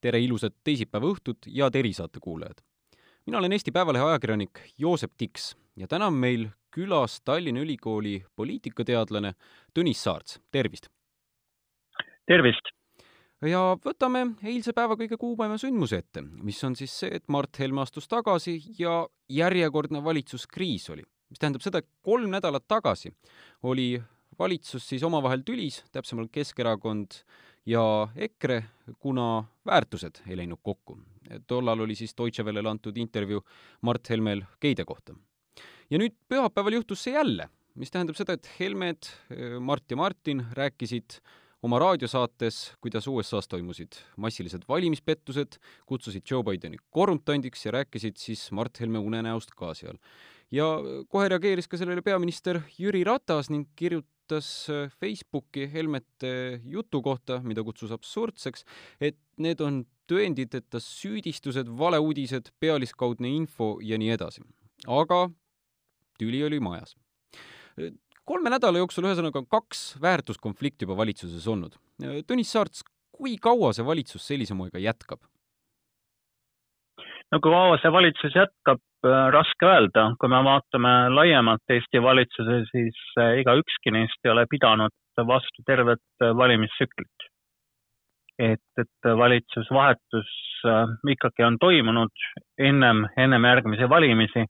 tere 0.00 0.20
ilusat 0.24 0.56
teisipäeva 0.64 1.10
õhtut 1.12 1.46
ja 1.46 1.70
Terisaate 1.70 2.20
kuulajad! 2.20 2.62
mina 3.26 3.38
olen 3.38 3.52
Eesti 3.52 3.72
Päevalehe 3.72 4.04
ajakirjanik 4.04 4.62
Joosep 4.78 5.12
Tiks 5.16 5.54
ja 5.76 5.86
täna 5.88 6.08
on 6.08 6.16
meil 6.16 6.48
külas 6.74 7.20
Tallinna 7.24 7.60
Ülikooli 7.60 8.24
poliitikateadlane 8.36 9.34
Tõnis 9.76 10.02
Saarts, 10.02 10.40
tervist! 10.50 10.88
tervist! 12.26 12.72
ja 13.44 13.60
võtame 13.84 14.24
eilse 14.44 14.72
päeva 14.76 14.96
kõige 14.96 15.18
kuumema 15.20 15.58
sündmuse 15.60 16.00
ette, 16.00 16.22
mis 16.22 16.62
on 16.64 16.76
siis 16.76 16.96
see, 17.02 17.12
et 17.20 17.28
Mart 17.28 17.60
Helme 17.60 17.84
astus 17.84 18.08
tagasi 18.08 18.56
ja 18.78 19.02
järjekordne 19.28 20.04
valitsuskriis 20.04 20.90
oli. 20.90 21.04
mis 21.30 21.38
tähendab 21.38 21.62
seda, 21.62 21.78
et 21.78 21.88
kolm 22.02 22.30
nädalat 22.32 22.64
tagasi 22.68 23.12
oli 23.62 24.00
valitsus 24.38 24.88
siis 24.88 25.02
omavahel 25.04 25.44
tülis, 25.44 25.82
täpsemalt 25.92 26.32
Keskerakond 26.32 27.20
ja 27.66 28.08
EKRE, 28.16 28.62
kuna 28.98 29.44
väärtused 29.66 30.22
ei 30.28 30.36
läinud 30.36 30.58
kokku. 30.62 30.98
tollal 31.46 31.80
oli 31.80 31.94
siis 31.94 32.14
Deutsche 32.18 32.44
Wellele 32.44 32.68
antud 32.68 32.96
intervjuu 32.96 33.42
Mart 33.80 34.10
Helmel 34.10 34.42
geide 34.60 34.84
kohta. 34.84 35.14
ja 35.90 35.98
nüüd 35.98 36.14
pühapäeval 36.28 36.72
juhtus 36.72 37.02
see 37.04 37.14
jälle, 37.14 37.48
mis 37.74 37.90
tähendab 37.90 38.16
seda, 38.16 38.32
et 38.32 38.50
Helmed, 38.60 39.10
Mart 39.60 39.90
ja 39.90 39.96
Martin 39.96 40.44
rääkisid 40.52 41.20
oma 41.62 41.78
raadiosaates, 41.78 42.72
kuidas 42.80 43.06
USA-s 43.06 43.48
toimusid 43.48 43.98
massilised 44.16 44.64
valimispettused, 44.68 45.58
kutsusid 45.86 46.24
Joe 46.30 46.42
Bideni 46.42 46.76
korruptandiks 46.90 47.66
ja 47.66 47.72
rääkisid 47.76 48.16
siis 48.16 48.50
Mart 48.52 48.80
Helme 48.80 48.98
unenäost 48.98 49.52
ka 49.56 49.74
seal. 49.74 49.98
Ja 50.54 50.66
kohe 51.10 51.28
reageeris 51.30 51.68
ka 51.70 51.78
sellele 51.80 52.02
peaminister 52.04 52.60
Jüri 52.78 53.02
Ratas 53.06 53.50
ning 53.52 53.68
kirjutas 53.78 54.50
äh, 54.72 54.90
Facebooki 55.00 55.68
Helmete 55.72 56.60
jutu 56.66 57.02
kohta, 57.02 57.40
mida 57.46 57.64
kutsus 57.66 57.92
absurdseks, 57.94 58.66
et 59.00 59.18
need 59.38 59.62
on 59.64 59.84
tõenditeta 60.10 60.80
süüdistused, 60.82 61.70
valeuudised, 61.78 62.50
pealiskaudne 62.60 63.30
info 63.30 63.76
ja 63.82 63.98
nii 64.00 64.10
edasi. 64.16 64.42
aga 64.88 65.28
tüli 66.18 66.42
oli 66.44 66.60
majas. 66.60 66.96
kolme 68.24 68.50
nädala 68.50 68.78
jooksul 68.78 69.06
ühesõnaga 69.08 69.42
kaks 69.48 69.96
väärtuskonflikti 70.02 70.86
juba 70.86 70.96
valitsuses 70.96 71.46
olnud. 71.50 71.76
Tõnis 72.26 72.52
Saarts, 72.52 72.84
kui 73.10 73.36
kaua 73.36 73.72
see 73.74 73.86
valitsus 73.86 74.26
sellise 74.26 74.54
moega 74.54 74.78
jätkab? 74.78 75.22
No 77.32 77.40
kui 77.40 77.52
kaua 77.54 77.78
see 77.80 77.92
valitsus 77.94 78.36
jätkab, 78.36 78.82
äh, 79.06 79.26
raske 79.34 79.66
öelda, 79.66 80.06
kui 80.20 80.30
me 80.32 80.42
vaatame 80.46 80.94
laiemalt 81.14 81.74
Eesti 81.76 82.02
valitsuse, 82.02 82.62
siis 82.70 83.02
äh, 83.18 83.36
ega 83.42 83.56
ükski 83.60 83.94
neist 83.94 84.24
ei 84.24 84.34
ole 84.34 84.46
pidanud 84.50 84.94
vastu 85.26 85.62
tervet 85.66 86.22
äh, 86.22 86.34
valimistsüklit. 86.36 87.28
et, 88.40 88.68
et 88.80 89.08
valitsusvahetus 89.20 90.28
ikkagi 91.12 91.44
on 91.44 91.58
toimunud 91.60 92.22
ennem, 92.58 93.02
ennem 93.16 93.44
järgmisi 93.44 93.88
valimisi. 93.88 94.44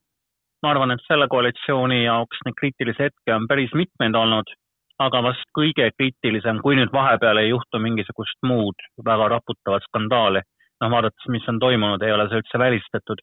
ma 0.62 0.70
arvan, 0.70 0.91
et 0.91 1.03
selle 1.08 1.27
koalitsiooni 1.28 2.05
jaoks 2.05 2.45
neid 2.45 2.55
kriitilisi 2.61 3.03
hetki 3.03 3.33
on 3.34 3.48
päris 3.48 3.75
mitmeid 3.75 4.14
olnud, 4.14 4.53
aga 4.98 5.23
vast 5.27 5.51
kõige 5.58 5.89
kriitilisem, 5.97 6.61
kui 6.62 6.77
nüüd 6.78 6.92
vahepeal 6.92 7.42
ei 7.42 7.48
juhtu 7.48 7.83
mingisugust 7.83 8.39
muud 8.47 8.86
väga 9.05 9.28
raputavat 9.34 9.89
skandaali 9.89 10.45
noh, 10.81 10.91
vaadates, 10.92 11.28
mis 11.33 11.47
on 11.48 11.61
toimunud, 11.62 12.03
ei 12.03 12.14
ole 12.14 12.28
see 12.28 12.41
üldse 12.42 12.61
välistatud. 12.61 13.23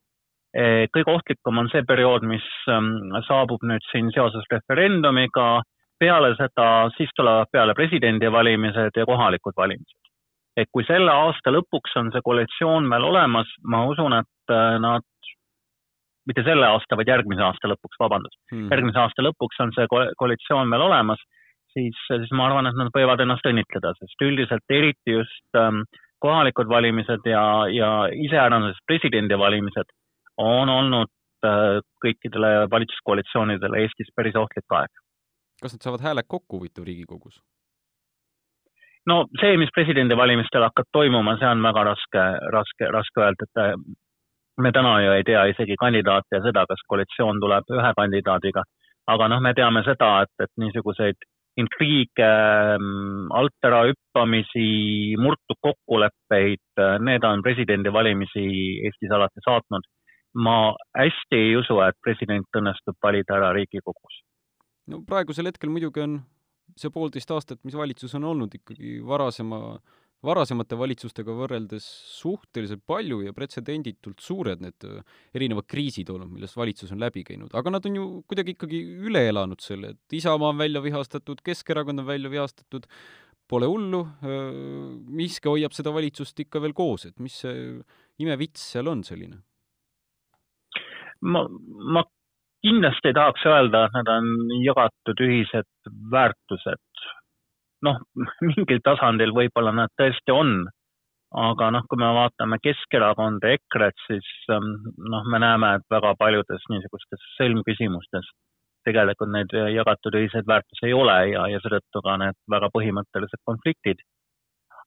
Eh, 0.58 0.86
kõige 0.94 1.14
ohtlikum 1.14 1.60
on 1.62 1.70
see 1.74 1.84
periood, 1.88 2.26
mis 2.26 2.46
ähm, 2.72 3.12
saabub 3.28 3.66
nüüd 3.68 3.84
siin 3.92 4.10
seoses 4.16 4.48
referendumiga, 4.54 5.62
peale 6.00 6.34
seda, 6.38 6.88
siis 6.96 7.12
tulevad 7.18 7.50
peale 7.52 7.74
presidendivalimised 7.78 8.96
ja 8.96 9.06
kohalikud 9.06 9.58
valimised. 9.58 10.04
et 10.58 10.70
kui 10.74 10.82
selle 10.88 11.12
aasta 11.14 11.52
lõpuks 11.54 11.92
on 12.00 12.08
see 12.10 12.24
koalitsioon 12.26 12.88
veel 12.90 13.04
olemas, 13.06 13.50
ma 13.62 13.84
usun, 13.86 14.16
et 14.18 14.54
äh, 14.54 14.80
nad 14.82 15.06
mitte 16.28 16.44
selle 16.48 16.66
aasta, 16.66 16.98
vaid 16.98 17.12
järgmise 17.12 17.44
aasta 17.46 17.70
lõpuks, 17.72 18.00
vabandust 18.02 18.40
hmm., 18.52 18.72
järgmise 18.74 19.00
aasta 19.04 19.26
lõpuks 19.26 19.62
on 19.64 19.74
see 19.76 19.86
koalitsioon 19.92 20.74
veel 20.74 20.86
olemas, 20.88 21.22
siis, 21.76 22.00
siis 22.10 22.34
ma 22.34 22.50
arvan, 22.50 22.70
et 22.70 22.80
nad 22.80 22.90
võivad 22.96 23.22
ennast 23.24 23.46
õnnitleda, 23.48 23.94
sest 24.00 24.26
üldiselt 24.26 24.76
eriti 24.80 25.18
just 25.20 25.60
ähm, 25.62 25.86
kohalikud 26.20 26.70
valimised 26.70 27.26
ja, 27.26 27.44
ja 27.72 27.90
iseäranis 28.28 28.80
presidendivalimised 28.88 29.92
on 30.38 30.70
olnud 30.70 31.12
äh, 31.46 31.78
kõikidele 32.06 32.70
valitsuskoalitsioonidele 32.72 33.84
Eestis 33.84 34.10
päris 34.16 34.36
ohtlik 34.36 34.80
aeg. 34.80 34.92
kas 35.62 35.74
nad 35.74 35.86
saavad 35.86 36.04
hääled 36.06 36.28
kokku 36.28 36.60
huvitav 36.60 36.86
Riigikogus? 36.86 37.40
no 39.08 39.26
see, 39.42 39.58
mis 39.58 39.72
presidendivalimistel 39.76 40.66
hakkab 40.68 40.90
toimuma, 40.92 41.38
see 41.40 41.50
on 41.50 41.64
väga 41.64 41.84
raske, 41.92 42.26
raske, 42.58 42.92
raske 42.98 43.24
öelda, 43.24 43.48
et 43.48 43.64
äh, 43.64 43.74
me 44.58 44.72
täna 44.72 44.98
ju 45.04 45.14
ei 45.14 45.24
tea 45.24 45.46
isegi 45.54 45.78
kandidaate 45.80 46.40
ja 46.40 46.44
seda, 46.44 46.66
kas 46.70 46.84
koalitsioon 46.92 47.42
tuleb 47.44 47.74
ühe 47.80 47.94
kandidaadiga. 48.02 48.64
aga 49.08 49.28
noh, 49.32 49.40
me 49.40 49.54
teame 49.54 49.84
seda, 49.86 50.10
et, 50.26 50.34
et 50.44 50.52
niisuguseid 50.60 51.16
intriige, 51.58 52.30
mm, 52.78 53.32
alt 53.34 53.68
ära 53.68 53.84
hüppamisi, 53.90 54.68
murtud 55.22 55.60
kokkuleppeid, 55.66 56.82
need 57.04 57.26
on 57.26 57.44
presidendivalimisi 57.46 58.48
Eestis 58.88 59.14
alati 59.14 59.46
saatnud. 59.46 59.94
ma 60.38 60.76
hästi 60.94 61.34
ei 61.34 61.56
usu, 61.58 61.80
et 61.82 61.96
president 62.04 62.58
õnnestub 62.60 62.98
valida 63.02 63.38
ära 63.40 63.54
Riigikogus. 63.56 64.20
no 64.88 65.00
praegusel 65.08 65.50
hetkel 65.50 65.72
muidugi 65.74 66.04
on 66.04 66.20
see 66.78 66.92
poolteist 66.94 67.32
aastat, 67.32 67.60
mis 67.64 67.76
valitsus 67.76 68.14
on 68.20 68.24
olnud, 68.24 68.54
ikkagi 68.54 69.00
varasema 69.06 69.80
varasemate 70.26 70.78
valitsustega 70.78 71.34
võrreldes 71.36 71.86
suhteliselt 72.18 72.82
palju 72.90 73.20
ja 73.28 73.34
pretsedenditult 73.38 74.24
suured 74.24 74.64
need 74.64 74.88
äh, 74.88 75.04
erinevad 75.38 75.68
kriisid 75.70 76.10
olnud, 76.14 76.32
millest 76.34 76.58
valitsus 76.58 76.92
on 76.96 77.02
läbi 77.04 77.24
käinud, 77.28 77.54
aga 77.58 77.74
nad 77.76 77.86
on 77.86 78.00
ju 78.00 78.08
kuidagi 78.30 78.56
ikkagi 78.58 78.82
üle 79.10 79.28
elanud 79.30 79.62
selle, 79.64 79.94
et 79.94 80.18
Isamaa 80.18 80.54
on 80.56 80.62
välja 80.64 80.82
vihastatud, 80.82 81.44
Keskerakond 81.46 82.02
on 82.02 82.10
välja 82.10 82.34
vihastatud, 82.34 82.90
pole 83.48 83.70
hullu, 83.70 84.02
äh, 84.26 84.42
miski 85.22 85.52
hoiab 85.52 85.76
seda 85.78 85.94
valitsust 85.96 86.40
ikka 86.44 86.64
veel 86.66 86.76
koos, 86.78 87.06
et 87.08 87.22
mis 87.24 87.38
see 87.46 87.78
imevits 88.24 88.72
seal 88.74 88.90
on 88.90 89.06
selline? 89.08 89.42
ma, 91.22 91.42
ma 91.50 92.04
kindlasti 92.66 93.10
ei 93.10 93.16
tahaks 93.18 93.46
öelda, 93.50 93.86
et 93.88 93.96
need 93.98 94.10
on 94.14 94.58
jagatud 94.66 95.24
ühised 95.26 95.94
väärtused 96.14 97.08
noh, 97.86 98.02
mingil 98.48 98.82
tasandil 98.86 99.34
võib-olla 99.36 99.74
nad 99.76 99.94
tõesti 100.00 100.34
on, 100.34 100.66
aga 101.38 101.70
noh, 101.76 101.86
kui 101.90 102.00
me 102.00 102.10
vaatame 102.16 102.60
Keskerakonda, 102.64 103.52
EKRE-t, 103.58 104.04
siis 104.08 104.28
ähm, 104.54 104.76
noh, 104.98 105.26
me 105.32 105.42
näeme, 105.44 105.76
et 105.78 105.88
väga 105.92 106.14
paljudes 106.20 106.64
niisugustes 106.72 107.32
sõlmküsimustes 107.38 108.30
tegelikult 108.88 109.34
neid 109.34 109.52
jagatud 109.52 110.16
ühiseid 110.16 110.48
väärtusi 110.48 110.88
ei 110.88 110.94
ole 110.96 111.16
ja, 111.34 111.48
ja 111.52 111.60
seetõttu 111.64 112.02
ka 112.06 112.14
need 112.22 112.38
väga 112.54 112.70
põhimõttelised 112.76 113.42
konfliktid. 113.50 114.00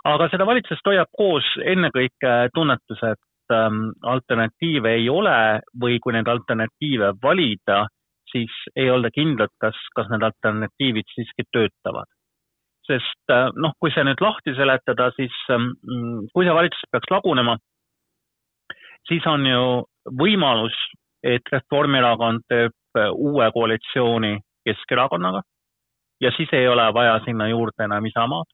aga 0.09 0.31
seda 0.33 0.47
valitsust 0.49 0.87
hoiab 0.89 1.11
koos 1.17 1.45
ennekõike 1.73 2.31
tunnetus, 2.57 3.03
et 3.05 3.55
ähm, 3.57 3.91
alternatiive 4.15 4.95
ei 5.03 5.11
ole 5.13 5.61
või 5.83 5.99
kui 6.01 6.17
neid 6.17 6.31
alternatiive 6.33 7.13
valida, 7.23 7.83
siis 8.33 8.55
ei 8.77 8.89
olda 8.91 9.11
kindlad, 9.13 9.53
kas, 9.61 9.77
kas 9.97 10.09
need 10.09 10.25
alternatiivid 10.25 11.13
siiski 11.13 11.45
töötavad 11.53 12.09
sest 12.91 13.33
äh, 13.33 13.49
noh, 13.63 13.75
kui 13.81 13.93
see 13.95 14.05
nüüd 14.07 14.21
lahti 14.25 14.55
seletada, 14.59 15.11
siis 15.17 15.35
ähm, 15.55 15.73
kui 16.35 16.47
see 16.47 16.57
valitsus 16.57 16.91
peaks 16.91 17.11
lagunema, 17.13 17.57
siis 19.09 19.27
on 19.31 19.47
ju 19.47 19.63
võimalus, 20.21 20.77
et 21.23 21.47
Reformierakond 21.53 22.47
teeb 22.49 22.99
äh, 22.99 23.11
uue 23.13 23.51
koalitsiooni 23.55 24.39
Keskerakonnaga 24.67 25.43
ja 26.21 26.31
siis 26.37 26.49
ei 26.53 26.69
ole 26.69 26.95
vaja 26.95 27.21
sinna 27.25 27.49
juurde 27.49 27.85
enam 27.85 28.07
Isamaad. 28.07 28.49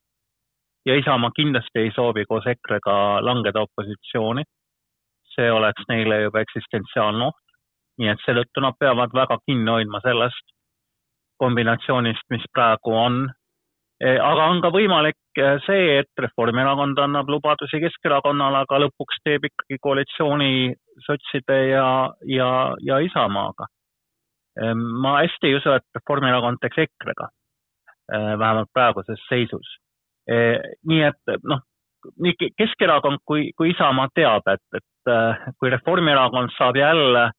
ja 0.86 0.94
Isamaa 0.94 1.30
kindlasti 1.36 1.78
ei 1.78 1.90
soovi 1.94 2.24
koos 2.24 2.46
EKRE-ga 2.46 3.24
langeda 3.24 3.60
opositsiooni. 3.60 4.42
see 5.34 5.52
oleks 5.52 5.82
neile 5.88 6.20
juba 6.22 6.40
eksistentsiaalne 6.40 7.24
oht. 7.24 7.42
nii 7.98 8.08
et 8.08 8.22
seetõttu 8.26 8.60
nad 8.60 8.74
peavad 8.78 9.10
väga 9.14 9.38
kinni 9.46 9.70
hoidma 9.70 10.00
sellest 10.00 10.46
kombinatsioonist, 11.38 12.24
mis 12.30 12.44
praegu 12.52 12.94
on 12.94 13.28
aga 14.04 14.48
on 14.50 14.60
ka 14.60 14.70
võimalik 14.75 15.40
eh, 15.40 15.56
see, 15.64 16.00
et 16.02 16.20
Reformierakond 16.20 16.98
annab 17.00 17.31
lubadusi 17.32 17.81
Keskerakonnale, 17.81 18.64
aga 18.66 18.82
lõpuks 18.84 19.22
teeb 19.25 19.46
ikkagi 19.48 19.78
koalitsiooni 19.81 20.75
sotside 21.06 21.60
ja, 21.70 21.87
ja, 22.28 22.50
ja 22.84 23.00
Isamaaga. 23.04 23.70
Eh, 24.60 24.75
ma 24.75 25.16
hästi 25.22 25.48
ei 25.48 25.56
usu, 25.56 25.72
et 25.72 25.87
Reformierakond 25.96 26.60
teeks 26.60 26.84
EKRE-ga, 26.84 27.31
vähemalt 28.12 28.70
praeguses 28.70 29.22
seisus. 29.28 29.66
nii 30.26 31.02
et 31.06 31.32
noh, 31.42 31.58
nii 32.22 32.50
Keskerakond 32.58 33.19
kui, 33.26 33.50
kui 33.56 33.72
Isamaa 33.72 34.08
teab, 34.14 34.46
et, 34.50 34.62
et 34.78 35.10
kui 35.58 35.70
Reformierakond 35.70 36.54
saab 36.54 36.78
jälle 36.78 37.31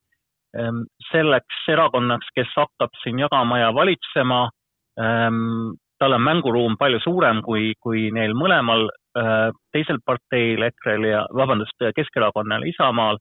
selleks 1.11 1.67
erakonnaks, 1.71 2.27
kes 2.35 2.51
hakkab 2.55 2.95
siin 3.03 3.19
jagama 3.19 3.59
ja 3.59 3.73
valitsema, 3.75 4.41
tal 5.99 6.13
on 6.17 6.23
mänguruum 6.23 6.77
palju 6.79 6.99
suurem 7.03 7.41
kui, 7.45 7.71
kui 7.83 8.07
neil 8.13 8.35
mõlemal 8.37 8.87
äh, 8.89 9.49
teisel 9.75 9.99
parteil, 10.05 10.63
EKRE-l 10.69 11.07
ja, 11.09 11.23
vabandust, 11.33 11.89
Keskerakonnal, 11.95 12.67
Isamaal, 12.69 13.19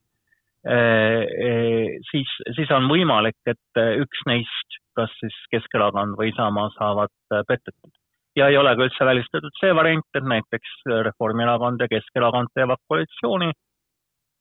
siis, 2.10 2.30
siis 2.56 2.70
on 2.74 2.88
võimalik, 2.90 3.36
et 3.46 3.78
üks 4.02 4.24
neist, 4.26 4.78
kas 4.98 5.12
siis 5.20 5.36
Keskerakond 5.52 6.16
või 6.18 6.32
Isamaa, 6.32 6.72
saavad 6.74 7.12
petetud. 7.46 7.92
ja 8.36 8.48
ei 8.50 8.56
ole 8.58 8.72
ka 8.76 8.88
üldse 8.88 9.06
välistatud 9.06 9.54
see 9.60 9.70
variant, 9.78 10.08
et 10.18 10.26
näiteks 10.26 10.72
Reformierakond 11.06 11.84
ja 11.84 11.88
Keskerakond 11.92 12.50
teevad 12.54 12.82
koalitsiooni. 12.88 13.52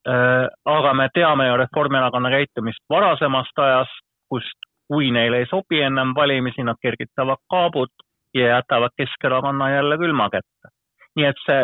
Äh, 0.05 0.47
aga 0.65 0.93
me 0.93 1.07
teame 1.13 1.47
ju 1.47 1.57
Reformierakonna 1.57 2.29
käitumist 2.29 2.83
varasemast 2.89 3.59
ajast, 3.59 4.01
kust 4.29 4.67
kui 4.87 5.09
neile 5.11 5.39
ei 5.41 5.47
sobi 5.49 5.79
ennem 5.81 6.11
valimisi, 6.15 6.63
nad 6.63 6.77
kergitavad 6.81 7.41
kaabut 7.49 8.04
ja 8.35 8.47
jätavad 8.47 8.93
Keskerakonna 8.97 9.69
jälle 9.71 9.97
külma 9.97 10.29
kätte. 10.29 10.73
nii 11.15 11.25
et 11.25 11.39
see 11.45 11.61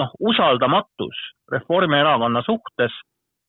noh, 0.00 0.12
usaldamatus 0.20 1.18
Reformierakonna 1.52 2.42
suhtes, 2.46 2.94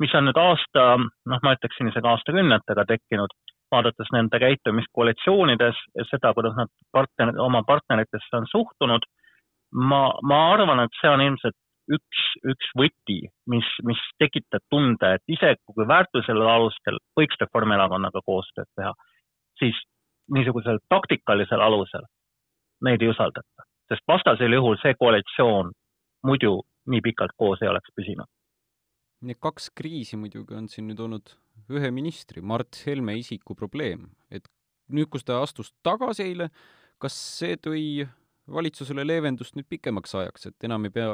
mis 0.02 0.14
on 0.18 0.28
nüüd 0.28 0.40
aasta, 0.42 0.86
noh, 1.00 1.42
ma 1.46 1.56
ütleksin 1.56 1.92
isegi 1.92 2.10
aastakümnetega 2.12 2.86
tekkinud, 2.90 3.34
vaadates 3.72 4.10
nende 4.12 4.40
käitumist 4.42 4.92
koalitsioonides 4.98 5.80
ja 5.96 6.06
seda, 6.10 6.34
kuidas 6.36 6.58
nad 6.58 6.72
partner, 6.92 7.34
oma 7.40 7.64
partneritesse 7.68 8.40
on 8.40 8.48
suhtunud, 8.52 9.06
ma, 9.72 10.02
ma 10.28 10.40
arvan, 10.54 10.84
et 10.84 10.98
see 11.00 11.12
on 11.12 11.24
ilmselt 11.28 11.58
üks, 11.96 12.24
üks 12.54 12.74
võti, 12.78 13.20
mis, 13.54 13.68
mis 13.88 14.02
tekitab 14.20 14.66
tunde, 14.74 15.16
et 15.16 15.36
isegi 15.38 15.62
kui 15.72 15.88
väärtusel 15.88 16.42
alustel 16.42 17.00
võiks 17.20 17.40
Reformierakonnaga 17.40 18.24
koostööd 18.26 18.70
teha, 18.76 18.92
siis 19.62 19.78
niisugusel 20.34 20.82
taktikalisel 20.92 21.62
alusel 21.62 22.04
neid 22.86 23.02
ei 23.02 23.12
usaldata, 23.12 23.66
sest 23.92 24.06
vastasel 24.08 24.54
juhul 24.58 24.78
see 24.82 24.96
koalitsioon 25.00 25.72
muidu 26.28 26.60
nii 26.92 27.02
pikalt 27.06 27.36
koos 27.38 27.62
ei 27.62 27.70
oleks 27.70 27.94
püsinud. 27.96 28.30
Need 29.22 29.38
kaks 29.42 29.70
kriisi 29.78 30.18
muidugi 30.18 30.58
on 30.58 30.68
siin 30.70 30.88
nüüd 30.90 31.02
olnud 31.04 31.36
ühe 31.72 31.92
ministri, 31.94 32.42
Mart 32.42 32.80
Helme 32.86 33.14
isiku 33.20 33.56
probleem, 33.56 34.08
et 34.32 34.48
nüüd, 34.92 35.12
kus 35.14 35.24
ta 35.28 35.40
astus 35.44 35.72
tagasi 35.86 36.26
eile, 36.26 36.50
kas 37.02 37.16
see 37.38 37.58
tõi 37.62 38.08
valitsusele 38.52 39.06
leevendust 39.06 39.56
nüüd 39.56 39.70
pikemaks 39.70 40.16
ajaks, 40.18 40.50
et 40.50 40.68
enam 40.68 40.90
ei 40.90 40.94
pea 40.96 41.14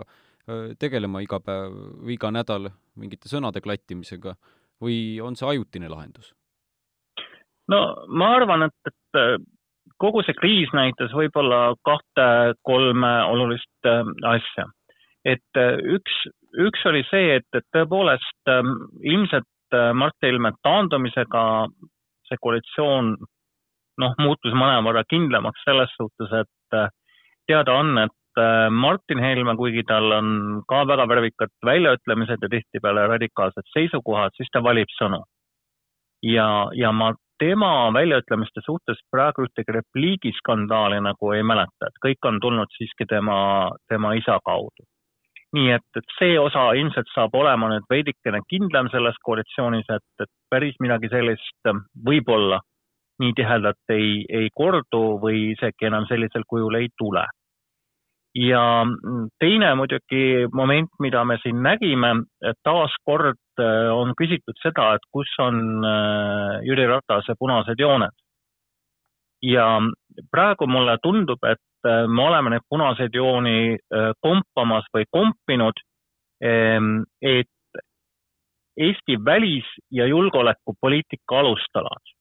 tegelema 0.80 1.22
iga 1.24 1.40
päev 1.44 1.76
või 2.00 2.16
iga 2.16 2.32
nädal 2.32 2.70
mingite 2.96 3.30
sõnade 3.30 3.62
klattimisega 3.64 4.38
või 4.84 5.20
on 5.24 5.36
see 5.36 5.50
ajutine 5.50 5.90
lahendus? 5.92 6.32
no 7.68 7.82
ma 8.08 8.32
arvan, 8.38 8.70
et, 8.70 8.92
et 8.92 9.48
kogu 10.02 10.24
see 10.26 10.38
kriis 10.38 10.74
näitas 10.78 11.14
võib-olla 11.16 11.76
kahte-kolme 11.88 13.14
olulist 13.32 13.90
asja. 14.30 14.68
et 15.26 15.62
üks, 15.98 16.20
üks 16.68 16.86
oli 16.86 17.04
see, 17.10 17.38
et, 17.40 17.48
et 17.54 17.66
tõepoolest 17.76 18.52
ilmselt 19.04 19.78
Mart 19.94 20.16
Helme 20.24 20.54
taandumisega 20.64 21.42
see 22.30 22.38
koalitsioon 22.42 23.16
noh, 23.98 24.14
muutus 24.22 24.54
mõnevõrra 24.54 25.04
kindlamaks 25.10 25.66
selles 25.66 25.92
suhtes, 25.98 26.32
et 26.32 26.80
teada 27.50 27.74
on, 27.74 27.98
et 28.06 28.16
Äh, 28.38 28.70
Martin 28.70 29.20
Helme, 29.20 29.56
kuigi 29.58 29.82
tal 29.88 30.12
on 30.14 30.28
ka 30.70 30.84
väga 30.86 31.08
värvikad 31.10 31.52
väljaütlemised 31.66 32.44
ja 32.46 32.50
tihtipeale 32.54 33.08
radikaalsed 33.10 33.66
seisukohad, 33.72 34.36
siis 34.38 34.52
ta 34.54 34.62
valib 34.64 34.92
sõnu. 35.00 35.24
ja, 36.26 36.48
ja 36.74 36.92
ma 36.92 37.12
tema 37.40 37.72
väljaütlemiste 37.94 38.62
suhtes 38.66 39.00
praegu 39.12 39.46
ühtegi 39.48 39.74
repliigiskandaali 39.78 41.00
nagu 41.06 41.32
ei 41.36 41.44
mäleta, 41.44 41.90
et 41.90 42.00
kõik 42.06 42.30
on 42.30 42.40
tulnud 42.44 42.72
siiski 42.78 43.08
tema, 43.10 43.40
tema 43.90 44.14
isa 44.20 44.40
kaudu. 44.46 44.88
nii 45.56 45.70
et, 45.72 45.86
et 45.96 46.16
see 46.20 46.34
osa 46.40 46.74
ilmselt 46.76 47.08
saab 47.14 47.36
olema 47.40 47.70
nüüd 47.72 47.86
veidikene 47.90 48.42
kindlam 48.52 48.90
selles 48.92 49.16
koalitsioonis, 49.24 49.88
et, 49.96 50.24
et 50.24 50.30
päris 50.52 50.76
midagi 50.84 51.08
sellist 51.14 51.72
võib-olla 52.10 52.60
nii 53.24 53.34
tihedalt 53.34 53.96
ei, 53.96 54.26
ei 54.30 54.50
kordu 54.54 55.04
või 55.24 55.54
isegi 55.54 55.88
enam 55.88 56.06
sellisel 56.10 56.44
kujul 56.52 56.76
ei 56.82 56.90
tule 57.00 57.24
ja 58.38 58.86
teine 59.40 59.74
muidugi 59.76 60.48
moment, 60.54 60.90
mida 61.00 61.24
me 61.26 61.38
siin 61.44 61.64
nägime, 61.64 62.14
taaskord 62.64 63.40
äh, 63.60 63.90
on 63.94 64.14
küsitud 64.18 64.58
seda, 64.62 64.94
et 64.96 65.06
kus 65.14 65.30
on 65.44 65.84
äh, 65.86 66.64
Jüri 66.68 66.88
Ratase 66.90 67.36
punased 67.40 67.80
jooned. 67.80 68.16
ja 69.42 69.68
praegu 70.34 70.66
mulle 70.68 70.98
tundub, 71.04 71.44
et 71.46 71.86
äh, 71.86 72.08
me 72.10 72.24
oleme 72.24 72.50
neid 72.50 72.66
punaseid 72.70 73.14
jooni 73.14 73.78
kompamas 74.22 74.88
või 74.94 75.06
kompinud, 75.12 75.78
ähm, 76.44 77.04
et 77.22 77.48
Eesti 78.78 79.16
välis- 79.26 79.78
ja 79.92 80.06
julgeolekupoliitika 80.06 81.40
alustalad 81.40 82.14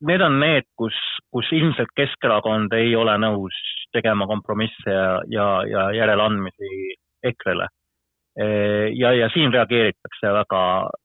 need 0.00 0.22
on 0.22 0.38
need, 0.40 0.66
kus, 0.78 0.96
kus 1.32 1.50
ilmselt 1.52 1.90
Keskerakond 1.96 2.72
ei 2.76 2.94
ole 2.96 3.16
nõus 3.20 3.56
tegema 3.94 4.26
kompromisse 4.30 4.92
ja, 4.92 5.18
ja, 5.32 5.48
ja 5.66 5.84
järeleandmisi 5.96 6.94
EKRE-le. 7.22 7.66
ja, 8.94 9.12
ja 9.12 9.28
siin 9.34 9.52
reageeritakse 9.52 10.30
väga, 10.32 10.62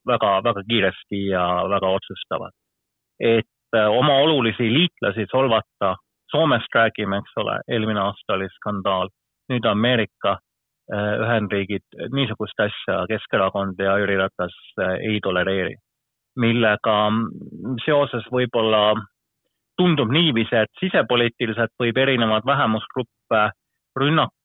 väga, 0.08 0.32
väga 0.46 0.62
kiiresti 0.68 1.22
ja 1.32 1.46
väga 1.70 1.90
otsustavalt. 1.90 2.54
et 3.20 3.76
äh, 3.76 3.90
oma 3.90 4.16
olulisi 4.22 4.74
liitlasi 4.74 5.26
solvata, 5.32 5.96
Soomest 6.32 6.76
räägime, 6.76 7.18
eks 7.18 7.38
ole, 7.38 7.60
eelmine 7.68 8.00
aasta 8.00 8.34
oli 8.34 8.48
skandaal, 8.56 9.10
nüüd 9.50 9.66
Ameerika 9.66 10.38
äh, 10.94 11.16
Ühendriigid, 11.26 11.86
niisugust 12.14 12.60
asja 12.60 13.06
Keskerakond 13.10 13.82
ja 13.82 13.98
Jüri 14.02 14.18
Ratas 14.18 14.56
ei 15.00 15.20
tolereeri 15.22 15.76
millega 16.40 16.96
seoses 17.86 18.26
võib-olla 18.32 18.94
tundub 19.78 20.12
niiviisi, 20.14 20.56
et 20.56 20.72
sisepoliitiliselt 20.82 21.74
võib 21.82 21.98
erinevaid 21.98 22.46
vähemusgruppe 22.46 23.44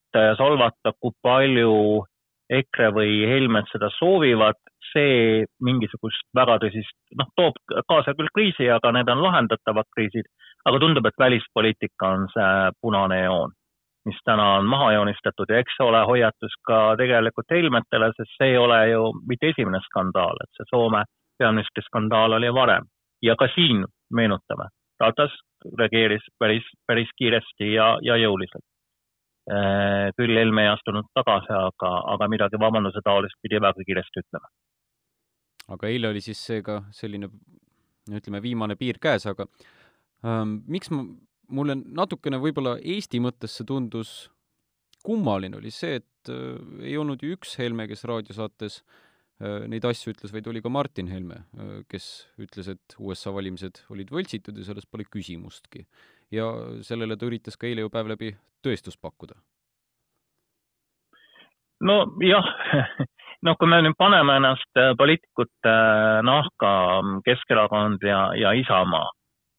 rünnata 0.09 0.27
ja 0.29 0.35
solvata, 0.35 0.93
kui 0.99 1.11
palju 1.21 2.05
EKRE 2.49 2.91
või 2.93 3.27
Helmed 3.29 3.65
seda 3.71 3.89
soovivad, 3.99 4.55
see 4.93 5.45
mingisugust 5.61 6.25
väga 6.33 6.57
tõsist, 6.59 6.95
noh, 7.15 7.27
toob 7.35 7.53
kaasa 7.87 8.13
küll 8.17 8.29
kriisi, 8.33 8.69
aga 8.69 8.91
need 8.91 9.09
on 9.09 9.21
lahendatavad 9.21 9.85
kriisid, 9.95 10.25
aga 10.65 10.79
tundub, 10.79 11.05
et 11.05 11.19
välispoliitika 11.19 12.07
on 12.07 12.27
see 12.33 12.71
punane 12.81 13.23
joon, 13.23 13.51
mis 14.05 14.17
täna 14.25 14.57
on 14.57 14.65
maha 14.65 14.93
joonistatud 14.93 15.49
ja 15.49 15.59
eks 15.59 15.77
see 15.77 15.85
ole 15.85 16.01
hoiatus 16.05 16.55
ka 16.65 16.95
tegelikult 16.97 17.51
Helmetele, 17.51 18.11
sest 18.17 18.33
see 18.37 18.49
ei 18.53 18.57
ole 18.57 18.89
ju 18.89 19.13
mitte 19.27 19.53
esimene 19.53 19.79
skandaal, 19.85 20.41
et 20.41 20.49
see 20.57 20.65
Soome 20.71 21.03
peaministri 21.37 21.85
skandaal 21.85 22.33
oli 22.39 22.49
varem 22.53 22.89
ja 23.21 23.35
ka 23.35 23.47
siin 23.53 23.85
meenutame, 24.09 24.71
Ratas 24.99 25.31
reageeris 25.77 26.25
päris, 26.39 26.65
päris 26.87 27.13
kiiresti 27.17 27.73
ja, 27.75 27.97
ja 28.01 28.17
jõuliselt. 28.17 28.65
Äh, 29.49 30.09
küll 30.17 30.37
Helme 30.37 30.67
ei 30.67 30.71
astunud 30.73 31.07
tagasi, 31.17 31.49
aga, 31.55 31.91
aga 32.13 32.27
midagi 32.29 32.59
vabanduse 32.61 33.01
taolist 33.05 33.39
pidi 33.41 33.57
väga 33.61 33.85
kiiresti 33.87 34.21
ütlema. 34.23 34.51
aga 35.69 35.89
eile 35.89 36.09
oli 36.09 36.21
siis 36.21 36.39
seega 36.41 36.79
selline, 36.93 37.29
ütleme, 38.09 38.41
viimane 38.41 38.77
piir 38.77 38.97
käes, 39.01 39.25
aga 39.29 39.45
ähm, 40.25 40.59
miks 40.65 40.89
ma, 40.93 41.03
mulle 41.49 41.75
natukene 41.77 42.39
võib-olla 42.41 42.77
Eesti 42.81 43.21
mõttes 43.21 43.57
see 43.57 43.67
tundus 43.69 44.31
kummaline, 45.05 45.57
oli 45.57 45.73
see, 45.73 45.99
et 46.01 46.33
äh, 46.33 46.57
ei 46.85 46.97
olnud 46.97 47.21
ju 47.21 47.37
üks 47.37 47.57
Helme, 47.61 47.85
kes 47.89 48.05
raadiosaates 48.09 48.81
äh, 48.81 48.97
Äh, 49.39 49.63
neid 49.71 49.85
asju 49.87 50.11
ütles, 50.11 50.33
vaid 50.35 50.47
oli 50.51 50.59
ka 50.59 50.71
Martin 50.71 51.07
Helme, 51.07 51.45
äh, 51.55 51.75
kes 51.87 52.27
ütles, 52.43 52.67
et 52.73 52.95
USA 52.99 53.31
valimised 53.31 53.85
olid 53.93 54.11
võltsitud 54.11 54.57
ja 54.59 54.65
selles 54.67 54.87
pole 54.89 55.05
küsimustki. 55.07 55.85
Ja 56.31 56.49
sellele 56.85 57.17
ta 57.17 57.27
üritas 57.29 57.57
ka 57.57 57.67
eile 57.69 57.85
ju 57.85 57.91
päev 57.93 58.11
läbi 58.13 58.33
tõestust 58.65 59.01
pakkuda. 59.01 59.37
nojah, 61.79 62.47
noh, 63.47 63.55
kui 63.55 63.69
me 63.71 63.79
nüüd 63.85 63.95
paneme 63.97 64.35
ennast 64.35 64.81
äh, 64.81 64.91
poliitikute 64.99 65.75
nahka, 66.27 66.71
Keskerakond 67.25 68.03
ja, 68.03 68.19
ja 68.35 68.51
Isamaa, 68.51 69.07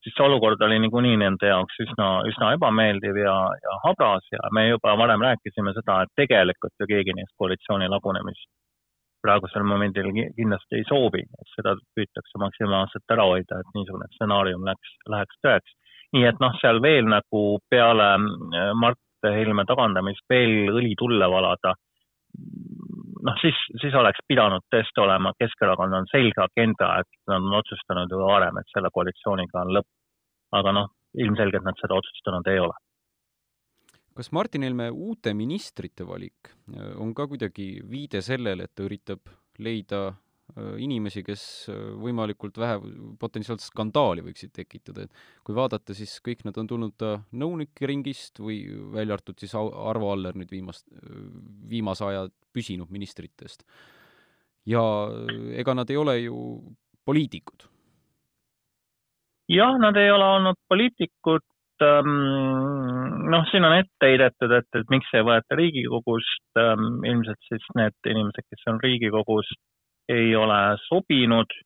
siis 0.05 0.15
see 0.17 0.27
olukord 0.27 0.61
oli 0.67 0.79
niikuinii 0.85 1.17
nende 1.23 1.49
jaoks 1.49 1.81
üsna, 1.87 2.11
üsna 2.29 2.53
ebameeldiv 2.59 3.23
ja, 3.25 3.37
ja 3.65 3.79
habras 3.87 4.29
ja 4.33 4.53
me 4.53 4.69
juba 4.69 4.99
varem 5.01 5.25
rääkisime 5.25 5.73
seda, 5.79 6.03
et 6.05 6.13
tegelikult 6.23 6.77
ju 6.77 6.91
keegi 6.93 7.17
neist 7.17 7.33
koalitsiooni 7.41 7.89
lagunemist 7.89 8.51
praegusel 9.25 9.65
momendil 9.69 10.09
kindlasti 10.37 10.81
ei 10.81 10.87
soovi, 10.89 11.23
et 11.23 11.53
seda 11.55 11.75
püütakse 11.97 12.41
maksimaalselt 12.41 13.15
ära 13.15 13.27
hoida, 13.29 13.61
et 13.61 13.77
niisugune 13.77 14.09
stsenaarium 14.15 14.65
läks, 14.69 14.95
läheks 15.13 15.41
tõeks. 15.45 15.77
Nii 16.17 16.27
et 16.27 16.41
noh, 16.43 16.57
seal 16.61 16.81
veel 16.83 17.07
nagu 17.11 17.45
peale 17.71 18.11
äh, 18.17 18.73
Mart 18.75 18.99
Helme 19.21 19.67
tagandamist 19.69 20.25
veel 20.33 20.71
õli 20.73 20.95
tulle 20.97 21.27
valada, 21.29 21.75
noh, 23.27 23.41
siis, 23.43 23.59
siis 23.83 23.97
oleks 23.97 24.23
pidanud 24.29 24.65
tõesti 24.73 25.03
olema, 25.05 25.35
Keskerakond 25.39 25.97
on 25.99 26.09
selge 26.13 26.41
agenda, 26.45 26.95
et 27.03 27.11
nad 27.29 27.45
on 27.45 27.59
otsustanud 27.61 28.13
juba 28.13 28.31
varem, 28.31 28.61
et 28.61 28.73
selle 28.75 28.93
koalitsiooniga 28.95 29.65
on 29.65 29.75
lõpp. 29.79 29.91
aga 30.57 30.73
noh, 30.75 30.89
ilmselgelt 31.23 31.63
nad 31.63 31.77
seda 31.79 31.95
otsustanud 31.95 32.49
ei 32.51 32.59
ole. 32.59 32.75
kas 34.17 34.33
Martin 34.33 34.65
Helme 34.67 34.89
uute 34.91 35.35
ministrite 35.35 36.05
valik 36.07 36.51
äh, 36.51 36.97
on 36.99 37.15
ka 37.15 37.29
kuidagi 37.31 37.69
viide 37.91 38.23
sellele, 38.23 38.65
et 38.65 38.75
ta 38.75 38.89
üritab 38.89 39.31
leida 39.59 40.15
inimesi, 40.83 41.23
kes 41.27 41.45
äh, 41.73 41.79
võimalikult 42.01 42.59
vähe 42.61 42.79
potentsiaalset 43.21 43.71
skandaali 43.71 44.25
võiksid 44.27 44.55
tekitada, 44.57 45.07
et 45.07 45.25
kui 45.47 45.57
vaadata, 45.57 45.97
siis 45.97 46.19
kõik 46.25 46.45
nad 46.49 46.59
on 46.61 46.71
tulnud 46.71 46.97
ta 47.01 47.17
nõunike 47.33 47.89
ringist 47.91 48.43
või 48.43 48.63
välja 48.95 49.19
arvatud 49.19 49.41
siis 49.41 49.57
Arvo 49.57 50.13
Aller 50.13 50.39
nüüd 50.39 50.53
viimast, 50.53 50.87
viimase 51.71 52.07
aja 52.09 52.29
püsinud 52.55 52.91
ministritest. 52.91 53.65
ja 54.67 54.83
ega 55.57 55.75
nad 55.75 55.91
ei 55.91 55.97
ole 55.97 56.19
ju 56.21 56.37
poliitikud 57.09 57.71
jah, 59.51 59.79
nad 59.79 59.97
ei 59.97 60.11
ole 60.11 60.27
olnud 60.37 60.59
poliitikud. 60.69 61.47
Ähm, 61.83 63.29
noh, 63.33 63.47
siin 63.51 63.65
on 63.65 63.79
ette 63.79 64.11
heidetud, 64.11 64.53
et, 64.53 64.69
et 64.77 64.93
miks 64.93 65.09
ei 65.17 65.25
võeta 65.27 65.57
Riigikogust. 65.57 66.45
Ähm, 66.61 67.01
ilmselt 67.09 67.41
siis 67.49 67.65
need 67.79 67.97
inimesed, 68.13 68.47
kes 68.53 68.67
on 68.73 68.81
Riigikogus, 68.85 69.49
ei 70.11 70.35
ole 70.37 70.61
sobinud. 70.89 71.59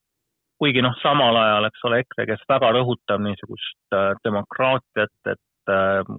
kuigi 0.59 0.81
noh, 0.85 0.95
samal 1.03 1.37
ajal, 1.37 1.67
eks 1.67 1.83
ole, 1.85 1.99
EKRE, 2.05 2.25
kes 2.31 2.45
väga 2.49 2.69
rõhutab 2.77 3.21
niisugust 3.21 3.97
äh, 3.97 4.13
demokraatiat, 4.25 5.33
et, 5.33 5.73
äh, 5.73 6.13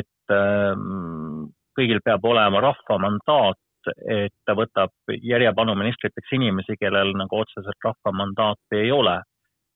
et 0.00 0.32
ähm, 0.32 1.50
kõigil 1.76 2.00
peab 2.04 2.24
olema 2.24 2.62
rahva 2.64 2.96
mandaat, 2.98 3.60
et 4.08 4.32
ta 4.48 4.56
võtab 4.56 5.12
järjepanu 5.20 5.76
ministriteks 5.76 6.32
inimesi, 6.32 6.78
kellel 6.80 7.12
nagu 7.20 7.42
otseselt 7.44 7.86
rahva 7.86 8.16
mandaati 8.16 8.80
ei 8.80 8.90
ole 8.90 9.20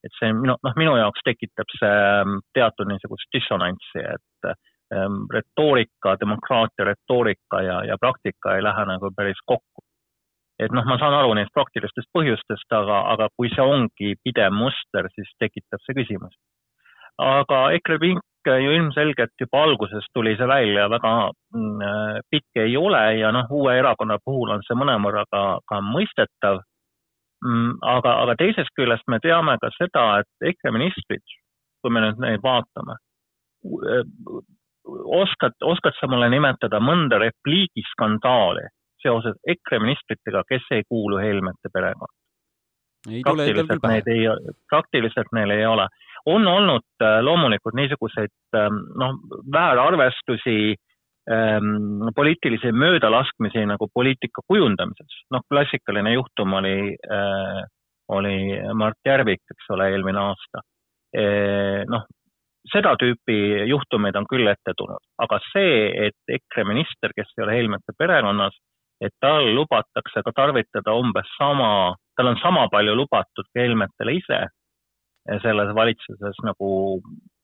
et 0.06 0.14
see 0.18 0.30
minu, 0.32 0.54
noh, 0.62 0.76
minu 0.78 0.94
jaoks 0.98 1.24
tekitab 1.26 1.72
see 1.74 1.90
ähm, 1.90 2.38
teatud 2.56 2.88
niisugust 2.90 3.28
dissonantsi, 3.34 4.04
et 4.04 4.50
ähm, 4.94 5.24
retoorika, 5.34 6.14
demokraatia 6.20 6.86
retoorika 6.92 7.62
ja, 7.66 7.80
ja 7.88 7.98
praktika 8.00 8.56
ei 8.56 8.64
lähe 8.64 8.86
nagu 8.92 9.10
päris 9.16 9.40
kokku. 9.44 9.84
Et 10.58 10.72
noh, 10.74 10.86
ma 10.86 10.98
saan 10.98 11.14
aru 11.14 11.34
neist 11.38 11.54
praktilistest 11.54 12.08
põhjustest, 12.16 12.68
aga, 12.74 13.02
aga 13.14 13.28
kui 13.36 13.50
see 13.54 13.64
ongi 13.64 14.14
pidev 14.24 14.54
muster, 14.54 15.10
siis 15.14 15.30
tekitab 15.42 15.84
see 15.84 15.98
küsimus. 16.00 16.34
aga 17.18 17.68
EKRE 17.74 17.98
pink 17.98 18.24
ju 18.48 18.70
ilmselgelt 18.72 19.34
juba 19.40 19.60
algusest 19.66 20.08
tuli 20.14 20.32
see 20.38 20.46
välja, 20.48 20.86
väga 20.88 21.10
mm, 21.52 22.22
pikk 22.30 22.62
ei 22.62 22.76
ole 22.80 23.02
ja 23.18 23.32
noh, 23.34 23.50
uue 23.50 23.74
erakonna 23.76 24.16
puhul 24.24 24.54
on 24.54 24.62
see 24.64 24.78
mõnevõrra 24.78 25.24
ka, 25.30 25.42
ka 25.68 25.80
mõistetav 25.84 26.62
Mm, 27.46 27.76
aga, 27.86 28.16
aga 28.24 28.34
teisest 28.38 28.72
küljest 28.74 29.06
me 29.06 29.20
teame 29.22 29.54
ka 29.62 29.70
seda, 29.76 30.04
et 30.22 30.48
EKRE 30.50 30.72
ministrid, 30.74 31.36
kui 31.82 31.92
me 31.94 32.02
nüüd 32.02 32.18
neid 32.22 32.42
vaatame, 32.42 32.96
oskad, 35.20 35.54
oskad 35.62 35.94
sa 36.00 36.08
mulle 36.10 36.30
nimetada 36.32 36.80
mõnda 36.82 37.20
repliigiskandaali 37.22 38.66
seoses 39.02 39.36
EKRE 39.46 39.78
ministritega, 39.84 40.42
kes 40.48 40.66
ei 40.76 40.82
kuulu 40.88 41.20
Helmete 41.22 41.72
perekonda? 41.72 42.14
praktiliselt 43.22 43.84
neid 43.86 44.08
ei, 44.10 44.26
praktiliselt 44.70 45.32
neil 45.32 45.50
ei 45.54 45.66
ole. 45.66 45.86
on 46.26 46.46
olnud 46.46 47.02
äh, 47.02 47.20
loomulikult 47.22 47.74
niisuguseid 47.78 48.56
ähm, 48.58 48.80
noh, 48.98 49.14
väärarvestusi 49.52 50.74
ähm, 51.30 52.10
poliitilisi 52.16 52.72
möödalaskmisi 52.72 53.66
nagu 53.66 53.88
poliitika 53.94 54.42
kujundamises. 54.46 55.22
noh, 55.30 55.40
klassikaline 55.52 56.12
juhtum 56.12 56.52
oli 56.52 56.96
äh,, 57.12 57.62
oli 58.08 58.36
Mart 58.74 58.98
Järvik, 59.06 59.44
eks 59.50 59.70
ole, 59.70 59.90
eelmine 59.92 60.20
aasta 60.20 60.62
e,. 61.14 61.24
noh, 61.88 62.06
seda 62.72 62.94
tüüpi 63.00 63.68
juhtumeid 63.68 64.16
on 64.16 64.26
küll 64.28 64.48
ette 64.48 64.74
tulnud, 64.76 65.04
aga 65.22 65.38
see, 65.52 66.08
et 66.08 66.34
EKRE 66.38 66.64
minister, 66.68 67.12
kes 67.16 67.30
ei 67.36 67.44
ole 67.44 67.56
Helmete 67.56 67.94
perekonnas, 67.98 68.56
et 69.00 69.14
tal 69.20 69.54
lubatakse 69.54 70.22
ka 70.26 70.34
tarvitada 70.34 70.94
umbes 70.98 71.28
sama, 71.38 71.94
tal 72.16 72.32
on 72.32 72.38
sama 72.42 72.68
palju 72.72 72.96
lubatud 72.98 73.46
ka 73.52 73.62
Helmetele 73.62 74.18
ise 74.18 74.40
selles 75.42 75.74
valitsuses 75.76 76.38
nagu 76.42 76.68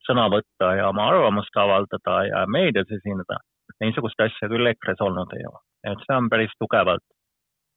sõna 0.06 0.28
võtta 0.32 0.70
ja 0.78 0.88
oma 0.88 1.08
arvamust 1.12 1.56
avaldada 1.56 2.22
ja 2.28 2.46
meedias 2.48 2.90
esineda 2.90 3.38
niisugust 3.82 4.20
asja 4.20 4.48
küll 4.52 4.70
EKRE-s 4.70 5.02
olnud 5.04 5.32
ei 5.36 5.46
ole. 5.48 5.60
et 5.90 6.06
see 6.06 6.16
on 6.16 6.30
päris 6.32 6.52
tugevalt 6.60 7.04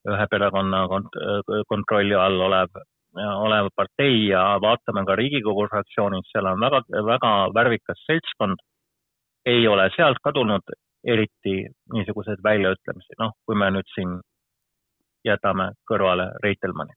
ühe 0.07 0.27
perekonna 0.31 0.85
kont-, 0.91 1.17
kontrolli 1.67 2.15
all 2.15 2.39
olev, 2.47 2.69
olev 3.17 3.69
partei 3.75 4.27
ja 4.29 4.43
vaatame 4.63 5.03
ka 5.05 5.17
Riigikogu 5.19 5.67
fraktsioonis, 5.71 6.29
seal 6.31 6.47
on 6.47 6.61
väga, 6.63 6.81
väga 7.11 7.31
värvikas 7.57 8.03
seltskond, 8.05 8.61
ei 9.45 9.67
ole 9.67 9.89
sealt 9.95 10.21
kadunud 10.23 10.75
eriti 11.07 11.57
niisuguseid 11.93 12.43
väljaütlemisi, 12.43 13.15
noh, 13.21 13.33
kui 13.47 13.55
me 13.55 13.69
nüüd 13.71 13.87
siin 13.93 14.17
jätame 15.27 15.71
kõrvale 15.89 16.31
Reitelmanni. 16.43 16.93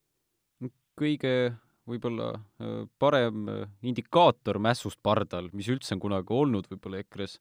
kõige 1.01 1.55
võib-olla 1.89 2.35
parem 3.01 3.47
indikaator 3.83 4.59
mässust 4.61 4.99
pardal, 5.03 5.49
mis 5.57 5.69
üldse 5.73 5.95
on 5.97 6.03
kunagi 6.03 6.35
olnud 6.37 6.67
võib-olla 6.69 7.01
EKRE-s, 7.01 7.39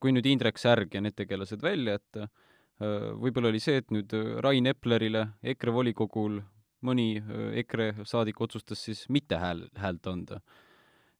kui 0.00 0.12
nüüd 0.14 0.26
Indrek 0.28 0.58
Särg 0.60 0.94
ja 0.94 1.02
need 1.02 1.16
tegelased 1.18 1.62
välja 1.64 1.96
jätta, 1.98 2.28
äh, 2.82 3.08
võib-olla 3.20 3.50
oli 3.52 3.62
see, 3.62 3.80
et 3.82 3.90
nüüd 3.94 4.12
äh, 4.16 4.36
Rain 4.44 4.68
Eplerile 4.70 5.26
EKRE 5.54 5.74
volikogul 5.74 6.40
mõni 6.84 7.08
äh, 7.20 7.58
EKRE 7.64 8.06
saadik 8.08 8.40
otsustas 8.44 8.84
siis 8.86 9.04
mitte 9.12 9.40
hääl, 9.40 9.66
häält 9.80 10.10
anda. 10.10 10.40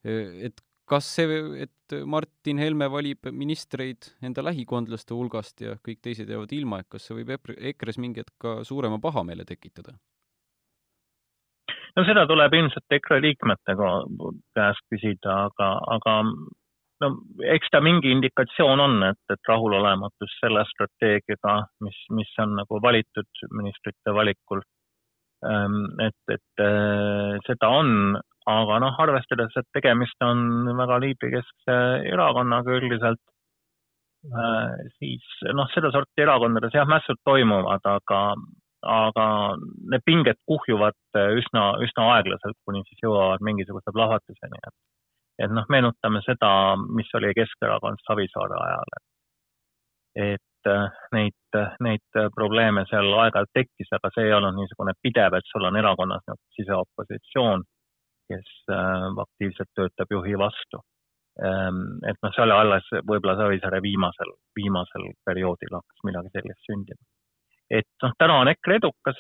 et 0.04 0.60
kas 0.88 1.06
see, 1.16 1.38
et 1.64 1.94
Martin 2.06 2.58
Helme 2.60 2.88
valib 2.92 3.28
ministreid 3.32 4.10
enda 4.24 4.44
lähikondlaste 4.44 5.16
hulgast 5.16 5.62
ja 5.64 5.76
kõik 5.84 6.02
teised 6.04 6.28
jäävad 6.28 6.52
ilma, 6.56 6.80
et 6.80 6.90
kas 6.92 7.08
see 7.08 7.16
võib 7.20 7.32
EKRE-s 7.34 8.00
mingi 8.02 8.24
hetk 8.24 8.34
ka 8.40 8.58
suurema 8.68 9.00
pahameele 9.02 9.46
tekitada? 9.48 9.96
no 11.94 12.02
seda 12.08 12.26
tuleb 12.26 12.54
ilmselt 12.58 12.96
EKRE 12.96 13.20
liikmete 13.22 13.76
käest 13.78 14.84
küsida, 14.90 15.44
aga, 15.48 15.70
aga 15.94 16.14
no 17.04 17.10
eks 17.54 17.70
ta 17.72 17.80
mingi 17.84 18.12
indikatsioon 18.14 18.82
on, 18.82 19.00
et, 19.10 19.20
et 19.32 19.50
rahulolematus 19.50 20.38
selle 20.40 20.64
strateegiaga, 20.70 21.58
mis, 21.86 21.98
mis 22.18 22.32
on 22.42 22.56
nagu 22.60 22.80
valitud 22.82 23.44
ministrite 23.54 24.14
valikul. 24.16 24.62
Ähm, 25.44 25.82
et, 26.00 26.16
et 26.32 26.62
äh, 26.64 27.36
seda 27.46 27.68
on, 27.80 28.16
aga 28.50 28.80
noh, 28.82 28.96
arvestades, 29.00 29.54
et 29.56 29.68
tegemist 29.76 30.20
on 30.24 30.66
väga 30.76 30.98
liidrikeskse 31.04 31.76
erakonnaga 32.10 32.76
üldiselt, 32.76 33.22
äh, 34.28 34.74
siis 34.98 35.24
noh, 35.56 35.70
sedasorti 35.74 36.24
erakondades 36.26 36.76
jah, 36.76 36.88
mässud 36.88 37.20
toimuvad, 37.24 37.84
aga, 37.88 38.20
aga 38.96 39.26
need 39.92 40.04
pinged 40.04 40.40
kuhjuvad 40.50 40.98
üsna, 41.40 41.70
üsna 41.84 42.10
aeglaselt, 42.16 42.58
kuni 42.68 42.84
siis 42.88 43.06
jõuavad 43.06 43.44
mingisuguse 43.44 43.96
plahvatuseni, 43.96 44.60
et 44.60 44.76
et 45.42 45.50
noh, 45.50 45.64
meenutame 45.66 46.20
seda, 46.22 46.48
mis 46.94 47.08
oli 47.18 47.32
Keskerakond 47.34 47.98
Savisaare 48.06 48.54
ajal. 48.54 48.92
et 50.14 50.68
äh, 50.70 50.98
neid, 51.12 51.56
neid 51.82 52.18
probleeme 52.36 52.84
seal 52.86 53.08
aeg-ajalt 53.24 53.50
tekkis, 53.56 53.88
aga 53.96 54.12
see 54.14 54.28
ei 54.28 54.34
olnud 54.36 54.54
niisugune 54.54 54.92
pidev, 55.02 55.34
et 55.34 55.48
sul 55.48 55.66
on 55.66 55.76
erakonnas 55.80 56.22
siseopositsioon, 56.54 57.64
kes 58.30 58.50
äh, 58.72 59.06
aktiivselt 59.24 59.70
töötab 59.76 60.12
juhi 60.16 60.36
vastu. 60.40 60.80
Ähm, 61.44 61.98
et 62.06 62.18
noh, 62.22 62.32
see 62.34 62.44
oli 62.44 62.54
alles 62.54 62.86
võib-olla 62.94 63.34
Savisaare 63.40 63.80
viimasel, 63.82 64.30
viimasel 64.54 65.08
perioodil 65.26 65.74
hakkas 65.74 66.04
midagi 66.06 66.30
sellist 66.36 66.68
sündima. 66.68 67.02
et 67.70 67.88
noh, 68.04 68.12
täna 68.18 68.38
on 68.42 68.50
EKRE 68.52 68.76
edukas, 68.78 69.18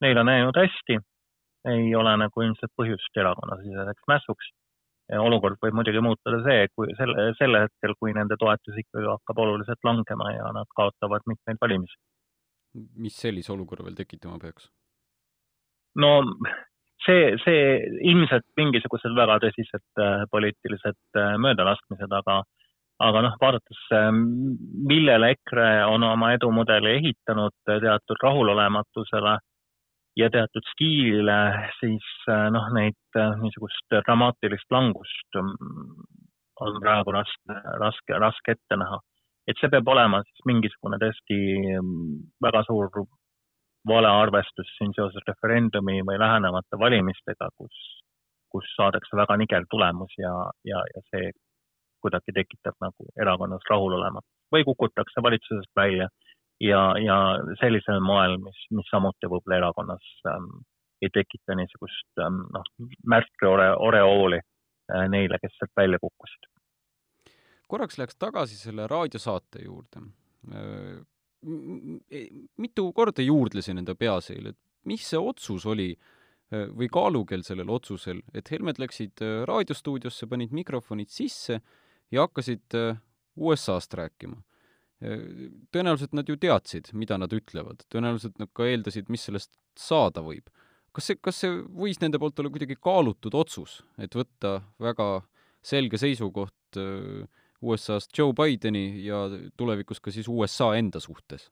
neil 0.00 0.18
on 0.18 0.30
läinud 0.30 0.56
hästi, 0.56 0.96
ei 1.72 1.94
ole 1.94 2.16
nagu 2.16 2.42
ilmselt 2.42 2.72
põhjust 2.78 3.20
erakonnasiseseks 3.22 4.08
mässuks 4.08 4.48
olukord 5.20 5.58
võib 5.62 5.76
muidugi 5.76 6.00
muutuda 6.04 6.40
see, 6.46 6.68
kui 6.76 6.92
selle, 6.98 7.32
sel 7.38 7.56
hetkel, 7.58 7.94
kui 8.00 8.14
nende 8.16 8.38
toetus 8.40 8.78
ikkagi 8.80 9.08
hakkab 9.10 9.42
oluliselt 9.44 9.84
langema 9.84 10.30
ja 10.32 10.50
nad 10.56 10.70
kaotavad 10.76 11.26
mitmeid 11.26 11.60
valimisi. 11.60 11.98
mis 12.96 13.16
sellise 13.20 13.52
olukorra 13.52 13.84
veel 13.84 13.96
tekitama 13.98 14.38
peaks? 14.38 14.70
no 15.96 16.12
see, 17.06 17.36
see 17.44 17.60
ilmselt 18.12 18.46
mingisugused 18.58 19.14
väga 19.16 19.38
tõsised 19.44 20.02
äh, 20.02 20.24
poliitilised 20.32 21.18
äh, 21.18 21.36
möödalaskmised, 21.42 22.12
aga 22.22 22.42
aga 23.02 23.22
noh, 23.24 23.32
vaadates 23.40 23.80
äh,, 23.96 24.10
millele 24.90 25.32
EKRE 25.34 25.70
on 25.90 26.04
oma 26.06 26.32
edumudeli 26.36 26.92
ehitanud 27.00 27.56
teatud 27.66 28.20
rahulolematusele 28.22 29.38
ja 30.20 30.28
teatud 30.30 30.66
stiilile, 30.74 31.38
siis 31.80 32.04
noh, 32.52 32.68
neid 32.76 33.18
niisugust 33.40 33.96
dramaatilist 34.04 34.68
langust 34.70 35.40
mm, 35.40 36.04
on 36.60 36.78
praegu 36.84 37.16
raske, 37.16 37.56
raske, 37.80 38.18
raske 38.20 38.54
ette 38.54 38.78
näha. 38.78 39.00
et 39.48 39.58
see 39.58 39.72
peab 39.72 39.88
olema 39.88 40.20
siis 40.22 40.44
mingisugune 40.46 41.00
tõesti 41.02 41.40
mm, 41.80 42.20
väga 42.44 42.62
suur 42.68 42.92
valearvestus 43.88 44.68
siin 44.78 44.92
seoses 44.96 45.24
referendumi 45.28 46.02
või 46.06 46.18
lähenevate 46.22 46.78
valimistega, 46.78 47.48
kus, 47.58 47.78
kus 48.52 48.68
saadakse 48.76 49.16
väga 49.16 49.36
nigel 49.40 49.66
tulemus 49.70 50.14
ja, 50.18 50.34
ja, 50.68 50.82
ja 50.94 51.02
see 51.10 51.32
kuidagi 52.02 52.34
tekitab 52.34 52.76
nagu 52.82 53.08
erakonnas 53.22 53.64
rahulolematust 53.70 54.54
või 54.54 54.64
kukutakse 54.66 55.22
valitsusest 55.22 55.70
välja 55.78 56.08
ja, 56.60 56.82
ja 56.98 57.16
sellisel 57.60 58.00
moel, 58.04 58.38
mis, 58.42 58.64
mis 58.70 58.90
samuti 58.90 59.30
võib-olla 59.30 59.60
erakonnas 59.62 60.08
ähm, 60.30 60.48
ei 61.02 61.10
tekita 61.14 61.56
niisugust 61.58 62.22
ähm, 62.22 62.42
noh, 62.54 62.66
märke 63.06 63.48
ore, 63.48 63.68
oreooli 63.88 64.40
äh, 64.40 65.06
neile, 65.10 65.38
kes 65.42 65.54
sealt 65.58 65.74
välja 65.76 65.98
kukkusid. 66.02 66.50
korraks 67.68 67.98
läheks 67.98 68.18
tagasi 68.18 68.58
selle 68.58 68.86
raadiosaate 68.90 69.64
juurde 69.64 70.02
äh, 70.02 71.00
mitu 71.42 72.88
korda 72.94 73.24
juurdlesin 73.24 73.82
enda 73.82 73.96
peas 73.98 74.30
eile, 74.30 74.52
et 74.52 74.88
mis 74.88 75.04
see 75.06 75.18
otsus 75.18 75.66
oli 75.66 75.90
äh, 75.92 76.68
või 76.70 76.88
kaalukeel 76.92 77.44
sellel 77.46 77.70
otsusel, 77.74 78.22
et 78.34 78.50
Helmed 78.52 78.80
läksid 78.82 79.22
äh, 79.24 79.42
raadiostuudiosse, 79.48 80.28
panid 80.30 80.54
mikrofonid 80.54 81.10
sisse 81.10 81.60
ja 82.12 82.26
hakkasid 82.26 82.76
USA-st 83.40 83.94
rääkima. 83.96 84.36
Tõenäoliselt 85.72 86.12
nad 86.14 86.28
ju 86.28 86.36
teadsid, 86.38 86.92
mida 86.94 87.16
nad 87.18 87.32
ütlevad, 87.34 87.80
tõenäoliselt 87.90 88.36
nad 88.38 88.50
ka 88.54 88.68
eeldasid, 88.68 89.08
mis 89.10 89.24
sellest 89.26 89.50
saada 89.74 90.22
võib. 90.22 90.46
Kas 90.92 91.08
see, 91.08 91.18
kas 91.18 91.40
see 91.40 91.56
võis 91.72 91.98
nende 92.02 92.20
poolt 92.20 92.38
olla 92.38 92.52
kuidagi 92.52 92.76
kaalutud 92.76 93.34
otsus, 93.34 93.80
et 93.98 94.12
võtta 94.14 94.58
väga 94.82 95.06
selge 95.64 95.98
seisukoht 95.98 96.78
äh, 96.78 97.24
USA-st 97.62 98.18
Joe 98.18 98.34
Bideni 98.36 99.04
ja 99.06 99.24
tulevikus 99.56 100.00
ka 100.00 100.10
siis 100.10 100.28
USA 100.28 100.72
enda 100.78 101.00
suhtes? 101.00 101.50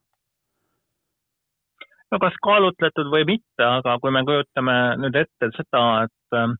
no 2.10 2.18
kas 2.18 2.34
kaalutletud 2.42 3.06
või 3.12 3.24
mitte, 3.28 3.62
aga 3.62 3.98
kui 4.02 4.10
me 4.10 4.24
kujutame 4.26 4.76
nüüd 4.98 5.14
ette 5.20 5.50
seda, 5.54 5.82
et, 6.08 6.34
äh, 6.34 6.54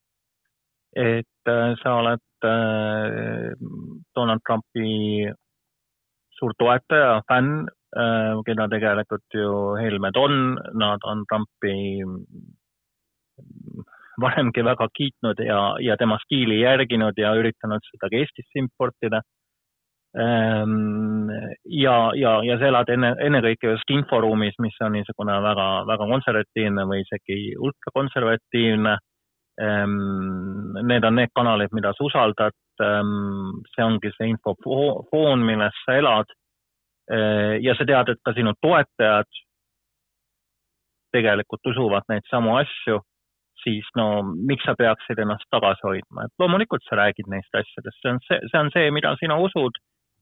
et 1.19 1.51
äh, 1.51 1.75
sa 1.83 1.99
oled 2.03 2.23
Donald 4.17 4.41
Trumpi 4.47 5.29
suur 6.39 6.55
toetaja, 6.57 7.19
fänn, 7.29 7.67
keda 8.47 8.65
tegelikult 8.73 9.37
ju 9.37 9.51
Helmed 9.77 10.17
on, 10.17 10.39
nad 10.81 11.05
on 11.05 11.27
Trumpi 11.29 11.75
varemgi 14.21 14.65
väga 14.65 14.89
kiitnud 14.97 15.43
ja, 15.45 15.61
ja 15.81 15.97
tema 15.97 16.19
stiili 16.25 16.61
järginud 16.61 17.19
ja 17.19 17.33
üritanud 17.39 17.85
seda 17.91 18.09
ka 18.09 18.21
Eestisse 18.21 18.63
importida. 18.63 19.23
Ehm, 20.19 21.29
ja, 21.65 22.11
ja, 22.15 22.33
ja 22.43 22.57
sa 22.59 22.67
elad 22.67 22.89
enne, 22.91 23.13
ennekõike 23.23 23.71
just 23.71 23.93
inforuumis, 23.95 24.57
mis 24.59 24.75
on 24.83 24.97
niisugune 24.97 25.37
väga, 25.45 25.67
väga 25.87 26.09
konservatiivne 26.11 26.87
või 26.91 27.05
isegi 27.05 27.55
ultrakonservatiivne. 27.69 28.97
Ehm, 29.61 29.95
need 30.89 31.07
on 31.07 31.15
need 31.21 31.31
kanalid, 31.37 31.71
mida 31.77 31.95
sa 31.95 32.07
usaldad. 32.09 32.57
Ehm, 32.83 33.61
see 33.75 33.87
ongi 33.87 34.11
see 34.17 34.33
infofoon, 34.35 35.47
milles 35.47 35.85
sa 35.87 35.99
elad. 36.03 36.37
ja 37.11 37.73
sa 37.75 37.83
tead, 37.83 38.09
et 38.13 38.21
ka 38.23 38.31
sinu 38.37 38.53
toetajad 38.63 39.27
tegelikult 41.11 41.67
usuvad 41.67 42.05
neid 42.07 42.23
samu 42.31 42.53
asju 42.55 43.01
siis 43.65 43.89
no 43.99 44.23
miks 44.23 44.63
sa 44.63 44.77
peaksid 44.79 45.19
ennast 45.19 45.49
tagasi 45.51 45.83
hoidma, 45.89 46.29
et 46.29 46.33
loomulikult 46.39 46.85
sa 46.87 47.01
räägid 47.01 47.27
neist 47.33 47.51
asjadest, 47.51 47.99
see 47.99 48.13
on 48.13 48.21
see, 48.29 48.39
see 48.53 48.61
on 48.61 48.71
see, 48.77 48.93
mida 48.95 49.17
sina 49.19 49.41
usud 49.43 49.75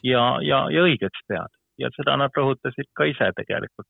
ja, 0.03 0.25
ja, 0.43 0.65
ja 0.73 0.83
õigeks 0.87 1.25
pead 1.29 1.55
ja 1.79 1.91
seda 1.95 2.17
nad 2.19 2.35
rõhutasid 2.35 2.91
ka 2.97 3.07
ise 3.07 3.31
tegelikult. 3.37 3.87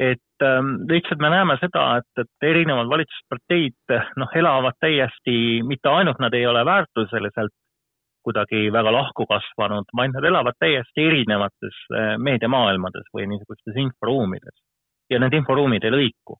et 0.00 0.44
ähm, 0.46 0.76
lihtsalt 0.88 1.20
me 1.20 1.30
näeme 1.30 1.56
seda, 1.60 1.98
et, 2.00 2.22
et 2.22 2.46
erinevad 2.50 2.88
valitsusparteid 2.88 3.96
noh, 4.22 4.30
elavad 4.34 4.78
täiesti, 4.80 5.34
mitte 5.66 5.90
ainult 5.90 6.22
nad 6.22 6.34
ei 6.34 6.46
ole 6.46 6.64
väärtuseliselt 6.64 7.52
kuidagi 8.24 8.68
väga 8.72 8.92
lahku 8.92 9.26
kasvanud, 9.26 9.88
vaid 9.96 10.14
nad 10.14 10.24
elavad 10.24 10.56
täiesti 10.58 11.06
erinevates 11.08 11.84
äh, 11.94 12.14
meediamaailmades 12.18 13.08
või 13.14 13.26
niisugustes 13.32 13.76
inforuumides 13.76 14.56
ja 15.10 15.18
need 15.18 15.34
inforuumid 15.40 15.84
ei 15.84 15.94
lõiku. 15.96 16.38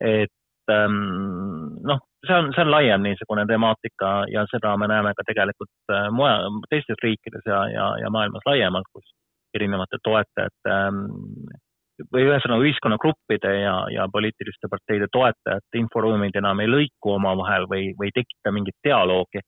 et 0.00 0.32
Ähm, 0.68 1.80
noh, 1.88 2.00
see 2.28 2.36
on, 2.36 2.50
see 2.54 2.64
on 2.64 2.70
laiem 2.72 3.04
niisugune 3.04 3.44
temaatika 3.48 4.10
ja 4.32 4.44
seda 4.52 4.74
me 4.80 4.88
näeme 4.90 5.14
ka 5.16 5.24
tegelikult 5.28 5.94
äh, 5.94 6.08
mujal, 6.14 6.60
teistes 6.70 7.00
riikides 7.02 7.46
ja, 7.46 7.62
ja, 7.72 7.86
ja 8.02 8.10
maailmas 8.14 8.46
laiemalt, 8.46 8.88
kus 8.92 9.08
erinevate 9.56 10.00
toetajate 10.04 10.74
ähm, 10.74 11.02
või 12.14 12.28
ühesõnaga 12.28 12.66
ühiskonnagruppide 12.68 13.54
ja, 13.62 13.74
ja 13.90 14.06
poliitiliste 14.12 14.70
parteide 14.70 15.08
toetajate 15.12 15.80
inforuumid 15.80 16.36
enam 16.38 16.60
ei 16.62 16.70
lõiku 16.70 17.16
omavahel 17.16 17.66
või, 17.70 17.90
või 17.98 18.12
ei 18.12 18.18
tekita 18.20 18.54
mingit 18.54 18.76
dialoogi. 18.86 19.42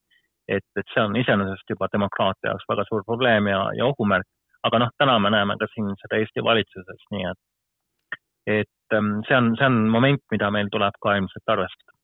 et, 0.48 0.66
et 0.76 0.94
see 0.94 1.04
on 1.04 1.14
iseenesest 1.16 1.70
juba 1.70 1.86
demokraatia 1.92 2.50
jaoks 2.50 2.66
väga 2.72 2.88
suur 2.88 3.06
probleem 3.06 3.46
ja, 3.52 3.62
ja 3.76 3.86
ohumärk. 3.86 4.26
aga 4.66 4.82
noh, 4.82 4.90
täna 4.98 5.18
me 5.18 5.30
näeme 5.30 5.56
ka 5.60 5.70
siin 5.74 5.94
seda 6.02 6.18
Eesti 6.18 6.42
valitsuses, 6.44 7.06
nii 7.14 7.28
et, 7.30 7.40
et 8.58 8.74
Ähm, 8.92 9.22
see 9.28 9.36
on, 9.36 9.54
see 9.56 9.66
on 9.66 9.88
moment, 9.88 10.22
mida 10.32 10.50
meil 10.50 10.68
tuleb 10.72 10.96
ka 11.02 11.14
ilmselt 11.18 11.54
arvestada. 11.54 11.94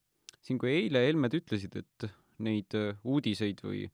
Siin, 0.47 0.61
kui 0.63 0.73
eile 0.73 1.03
Helmed 1.07 1.35
ütlesid, 1.41 1.75
et 1.81 2.09
neid 2.45 2.77
äh, 2.77 2.99
uudiseid 3.07 3.63
või 3.65 3.87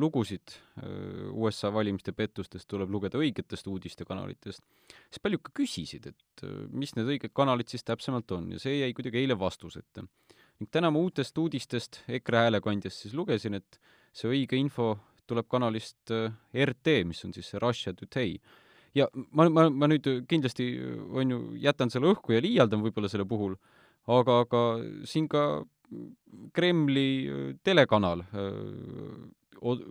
lugusid 0.00 0.54
äh, 0.80 1.28
USA 1.36 1.72
valimiste 1.74 2.14
pettustest 2.16 2.68
tuleb 2.70 2.90
lugeda 2.92 3.20
õigetest 3.20 3.68
uudistekanalitest, 3.68 4.64
siis 4.88 5.22
paljud 5.22 5.42
ka 5.44 5.52
küsisid, 5.60 6.08
et 6.12 6.46
äh, 6.46 6.62
mis 6.72 6.94
need 6.96 7.10
õiged 7.16 7.34
kanalid 7.36 7.72
siis 7.72 7.84
täpsemalt 7.84 8.32
on 8.32 8.50
ja 8.54 8.62
see 8.62 8.78
jäi 8.80 8.96
kuidagi 8.96 9.20
eile 9.22 9.38
vastuseta. 9.38 10.06
ning 10.60 10.70
täna 10.70 10.90
ma 10.90 11.00
uutest 11.02 11.38
uudistest 11.38 12.02
EKRE 12.08 12.46
häälekandjast 12.46 13.04
siis 13.04 13.14
lugesin, 13.14 13.54
et 13.54 13.80
see 14.12 14.30
õige 14.30 14.56
info 14.56 14.94
tuleb 15.26 15.46
kanalist 15.48 16.10
RT, 16.52 17.02
mis 17.08 17.24
on 17.24 17.32
siis 17.32 17.54
Russia 17.60 17.92
Today 17.92 18.38
ja 18.94 19.06
ma, 19.12 19.48
ma, 19.48 19.68
ma 19.70 19.88
nüüd 19.88 20.08
kindlasti 20.28 20.66
on 21.12 21.30
ju, 21.30 21.38
jätan 21.60 21.92
selle 21.92 22.12
õhku 22.12 22.34
ja 22.34 22.42
liialdan 22.44 22.82
võib-olla 22.84 23.08
selle 23.12 23.28
puhul, 23.28 23.54
aga, 24.08 24.40
aga 24.46 24.62
siin 25.08 25.28
ka 25.28 25.64
Kremli 26.56 27.08
äh, 27.26 27.42
telekanal 27.64 28.24
äh, 28.32 29.82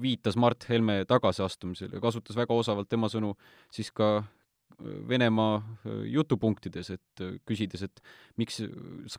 viitas 0.00 0.36
Mart 0.36 0.68
Helme 0.68 1.04
tagasiastumisele 1.08 1.98
ja 1.98 2.02
kasutas 2.02 2.38
väga 2.38 2.54
osavalt 2.54 2.88
tema 2.88 3.10
sõnu 3.12 3.34
siis 3.72 3.90
ka 3.92 4.10
äh, 4.20 4.28
Venemaa 5.08 5.58
jutupunktides, 6.08 6.92
et 6.94 7.22
küsides, 7.44 7.82
et 7.84 8.02
miks, 8.40 8.62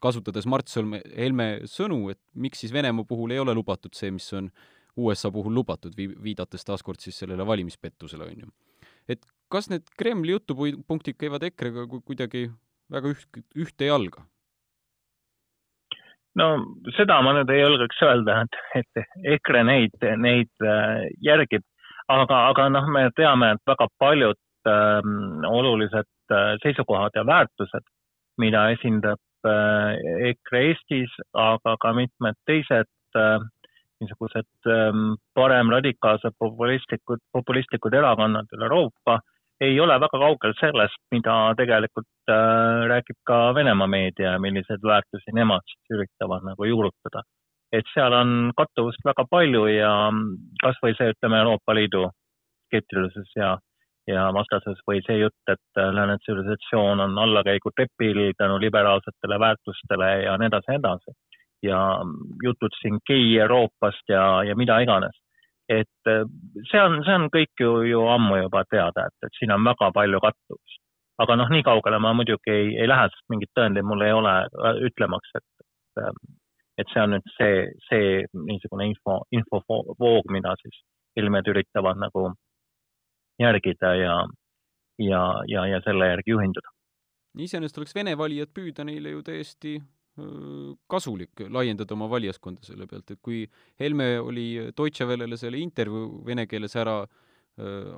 kasutades 0.01 0.47
Mart 0.49 0.71
Helme 0.73 1.51
sõnu, 1.69 2.07
et 2.13 2.21
miks 2.33 2.63
siis 2.63 2.73
Venemaa 2.73 3.05
puhul 3.05 3.35
ei 3.35 3.43
ole 3.43 3.53
lubatud 3.53 3.93
see, 3.93 4.09
mis 4.15 4.25
on 4.33 4.49
USA 4.97 5.29
puhul 5.31 5.53
lubatud, 5.55 5.93
viidates 5.95 6.65
taaskord 6.67 6.99
siis 6.99 7.21
sellele 7.21 7.45
valimispettusele, 7.47 8.25
on 8.25 8.45
ju 8.45 8.51
et 9.09 9.25
kas 9.51 9.69
need 9.71 9.87
Kremli 9.99 10.35
jutupunktid 10.35 11.17
käivad 11.19 11.43
EKRE-ga 11.47 11.87
kuidagi 11.99 12.47
väga 12.91 13.13
üht, 13.13 13.41
ühte 13.57 13.89
jalga? 13.89 14.25
No 16.39 16.47
seda 16.97 17.19
ma 17.25 17.33
nüüd 17.35 17.51
ei 17.53 17.61
julgeks 17.63 18.01
öelda, 18.07 18.41
et, 18.45 18.59
et 18.81 19.25
EKRE 19.35 19.63
neid, 19.67 19.97
neid 20.21 20.65
äh, 20.65 21.07
järgib, 21.25 21.65
aga, 22.11 22.45
aga 22.51 22.69
noh, 22.75 22.87
me 22.93 23.07
teame, 23.17 23.53
et 23.55 23.71
väga 23.71 23.87
paljud 24.01 24.39
ähm, 24.69 25.43
olulised 25.47 26.09
äh, 26.31 26.53
seisukohad 26.63 27.17
ja 27.17 27.25
väärtused, 27.27 27.87
mida 28.41 28.69
esindab 28.75 29.21
äh, 29.47 30.31
EKRE 30.31 30.63
Eestis, 30.69 31.17
aga 31.35 31.75
ka 31.81 31.93
mitmed 31.97 32.39
teised 32.47 33.19
äh, 33.19 33.39
niisugused 34.01 34.71
ähm, 34.71 35.17
paremradikaalsed 35.37 36.33
populistlikud, 36.39 37.21
populistlikud 37.35 37.93
erakonnad 37.93 38.49
üle 38.55 38.65
Euroopa 38.65 39.19
ei 39.61 39.79
ole 39.79 39.97
väga 40.01 40.19
kaugel 40.23 40.53
sellest, 40.59 40.97
mida 41.13 41.35
tegelikult 41.57 42.31
äh, 42.33 42.87
räägib 42.91 43.19
ka 43.29 43.39
Venemaa 43.55 43.87
meedia 43.87 44.35
ja 44.35 44.39
milliseid 44.41 44.83
väärtusi 44.83 45.35
nemad 45.37 45.65
siis 45.69 45.97
üritavad 45.97 46.47
nagu 46.47 46.65
juurutada. 46.65 47.23
et 47.71 47.87
seal 47.93 48.13
on 48.13 48.51
kattuvust 48.57 49.05
väga 49.07 49.23
palju 49.31 49.61
ja 49.71 49.91
kasvõi 50.63 50.95
see, 50.97 51.13
ütleme, 51.13 51.37
Euroopa 51.39 51.75
Liidu 51.75 52.01
skeptilisus 52.67 53.29
ja, 53.35 53.53
ja 54.11 54.25
vastasus 54.35 54.81
või 54.89 54.99
see 55.05 55.21
jutt, 55.21 55.43
et 55.47 55.79
äh, 55.79 55.93
lääne 55.95 56.17
tsivilisatsioon 56.19 57.05
on 57.05 57.17
allakäigutrepil 57.25 58.23
tänu 58.37 58.59
liberaalsetele 58.59 59.39
väärtustele 59.45 60.11
ja 60.25 60.37
nii 60.37 60.51
edasi 60.51 60.73
nii 60.73 60.81
edasi 60.83 61.15
ja 61.63 61.79
jutud 62.43 62.75
siin 62.81 62.99
gei 63.07 63.37
Euroopast 63.39 64.09
ja, 64.09 64.43
ja 64.43 64.55
mida 64.55 64.79
iganes. 64.81 65.15
Et 65.71 66.11
äh, 66.11 66.23
see 66.69 66.81
on, 66.81 66.99
see 67.05 67.15
on 67.15 67.27
kõik 67.33 67.63
ju, 67.63 67.71
ju 67.87 68.03
ammu 68.11 68.41
juba 68.43 68.63
teada, 68.69 69.07
et, 69.07 69.27
et 69.27 69.39
siin 69.39 69.53
on 69.55 69.63
väga 69.65 69.91
palju 69.95 70.21
kattuvust. 70.23 70.79
aga 71.21 71.35
noh, 71.37 71.49
nii 71.53 71.63
kaugele 71.63 71.99
ma 72.01 72.15
muidugi 72.17 72.49
ei, 72.49 72.69
ei 72.81 72.87
lähe, 72.89 73.09
sest 73.13 73.27
mingit 73.29 73.51
tõendeid 73.57 73.85
mul 73.85 74.01
ei 74.05 74.13
ole 74.15 74.35
äh, 74.47 74.79
ütlemaks, 74.87 75.35
et, 75.37 75.65
ähm, 76.01 76.21
et 76.81 76.89
see 76.93 77.03
on 77.03 77.13
nüüd 77.15 77.33
see, 77.37 77.65
see 77.89 78.23
niisugune 78.47 78.89
info, 78.89 79.19
infovoog, 79.37 80.31
mida 80.33 80.55
siis 80.63 80.81
ilmed 81.21 81.47
üritavad 81.51 81.99
nagu 82.01 82.31
järgida 83.41 83.93
ja, 83.99 84.15
ja, 84.97 85.23
ja, 85.47 85.65
ja 85.75 85.81
selle 85.85 86.09
järgi 86.13 86.35
juhinduda. 86.35 86.73
iseenesest 87.37 87.77
oleks 87.77 87.95
Vene 87.95 88.17
valijad 88.17 88.51
püüda 88.55 88.87
neile 88.87 89.13
ju 89.15 89.23
täiesti 89.23 89.77
kasulik 90.91 91.45
laiendada 91.49 91.95
oma 91.95 92.09
valijaskonda 92.11 92.65
selle 92.67 92.87
pealt, 92.87 93.13
et 93.13 93.19
kui 93.23 93.45
Helme 93.79 94.19
oli 94.19 94.47
Deutsche 94.77 95.07
Wellele 95.07 95.37
selle 95.39 95.61
intervjuu 95.61 96.25
vene 96.27 96.45
keeles 96.51 96.75
ära 96.75 96.99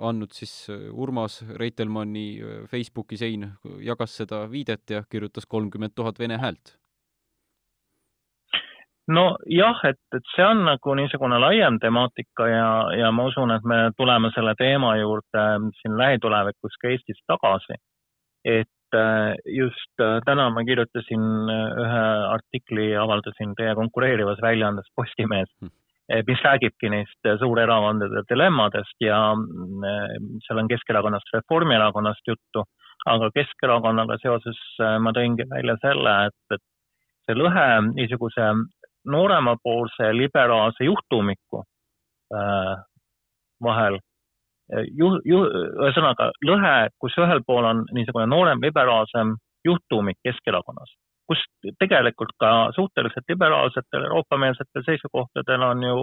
andnud, 0.04 0.34
siis 0.34 0.68
Urmas 0.92 1.40
Reitelmanni 1.58 2.42
Facebooki 2.70 3.18
sein 3.18 3.48
jagas 3.86 4.16
seda 4.22 4.44
viidet 4.52 4.94
ja 4.94 5.04
kirjutas 5.10 5.46
kolmkümmend 5.50 5.94
tuhat 5.96 6.20
vene 6.20 6.38
häält 6.42 6.76
nojah, 9.08 9.82
et, 9.90 10.00
et 10.16 10.30
see 10.36 10.46
on 10.46 10.64
nagu 10.68 10.96
niisugune 10.96 11.40
laiem 11.42 11.80
temaatika 11.84 12.48
ja, 12.48 12.68
ja 12.96 13.12
ma 13.12 13.28
usun, 13.28 13.52
et 13.52 13.66
me 13.68 13.80
tuleme 13.98 14.32
selle 14.36 14.54
teema 14.60 14.96
juurde 15.00 15.44
siin 15.82 15.98
lähitulevikus 16.00 16.78
ka 16.82 16.94
Eestis 16.94 17.20
tagasi. 17.28 17.80
et 18.46 18.68
äh, 18.68 18.83
just 19.50 20.02
äh, 20.02 20.20
täna 20.26 20.50
ma 20.54 20.64
kirjutasin 20.68 21.24
äh, 21.52 21.80
ühe 21.84 22.04
artikli, 22.34 22.90
avaldasin 23.00 23.56
teie 23.60 23.76
konkureerivas 23.80 24.42
väljaandes 24.42 24.90
Postimees, 24.96 25.50
hm. 25.62 25.72
mis 26.28 26.44
räägibki 26.44 26.90
neist 26.92 27.30
suurerakondade 27.40 28.26
dilemmadest 28.30 29.02
ja 29.02 29.20
seal 30.46 30.60
on 30.60 30.68
Keskerakonnast, 30.68 31.32
Reformierakonnast 31.34 32.28
juttu, 32.28 32.66
aga 33.08 33.30
Keskerakonnaga 33.34 34.18
seoses 34.22 34.60
ma 35.00 35.14
tõingi 35.16 35.48
välja 35.50 35.78
selle, 35.82 36.16
et, 36.28 36.58
et 36.58 36.64
see 37.26 37.40
lõhe 37.40 37.68
niisuguse 37.94 38.50
nooremapoolse 39.06 40.12
liberaalse 40.16 40.86
juhtumiku 40.88 41.64
äh, 42.36 42.76
vahel 43.64 44.00
ju-, 44.72 45.22
ju-, 45.26 45.48
ühesõnaga 45.84 46.32
lõhe, 46.46 46.76
kus 47.02 47.18
ühel 47.22 47.44
pool 47.48 47.66
on 47.70 47.84
niisugune 47.94 48.28
noorem 48.30 48.62
liberaalsem 48.64 49.36
juhtumik 49.66 50.20
Keskerakonnas, 50.24 50.92
kus 51.28 51.42
tegelikult 51.80 52.36
ka 52.40 52.72
suhteliselt 52.76 53.30
liberaalsetel 53.30 54.08
Euroopa-meelsetel 54.10 54.86
seisukohtadel 54.86 55.68
on 55.72 55.84
ju 55.88 55.98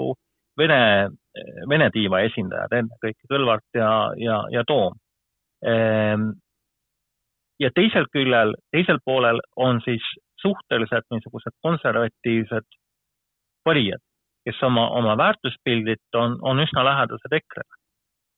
Vene, 0.58 1.08
Vene 1.70 1.88
tiiva 1.94 2.20
esindajad, 2.26 2.72
ennekõike 2.74 3.28
Kõlvart 3.30 3.78
ja, 3.78 3.90
ja, 4.18 4.40
ja 4.52 4.64
Toom. 4.66 4.96
Ehm, 5.64 6.32
ja 7.60 7.70
teisel 7.76 8.08
küljel, 8.12 8.54
teisel 8.74 8.98
poolel 9.04 9.40
on 9.56 9.80
siis 9.84 10.04
suhteliselt 10.42 11.06
niisugused 11.12 11.54
konservatiivsed 11.62 12.66
valijad, 13.66 14.02
kes 14.44 14.62
oma, 14.66 14.88
oma 14.96 15.16
väärtuspildilt 15.20 16.16
on, 16.16 16.38
on 16.42 16.64
üsna 16.64 16.84
lähedased 16.84 17.38
EKRE-le. 17.40 17.79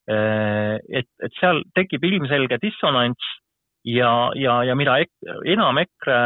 Et, 0.08 1.08
et 1.22 1.38
seal 1.38 1.62
tekib 1.76 2.02
ilmselge 2.04 2.58
dissonants 2.62 3.28
ja, 3.86 4.30
ja, 4.34 4.62
ja 4.66 4.74
mida 4.78 4.98
ek, 5.04 5.12
enam 5.46 5.78
EKRE 5.78 6.18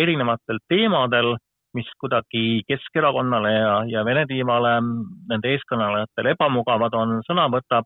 erinevatel 0.00 0.62
teemadel, 0.68 1.34
mis 1.76 1.88
kuidagi 2.00 2.62
Keskerakonnale 2.68 3.52
ja, 3.52 3.74
ja 3.92 4.04
Vene 4.08 4.24
tiivale, 4.30 4.78
nende 5.28 5.52
eeskõnelejatele 5.52 6.32
ebamugavad 6.36 6.96
on, 6.96 7.18
sõna 7.28 7.46
võtab, 7.52 7.84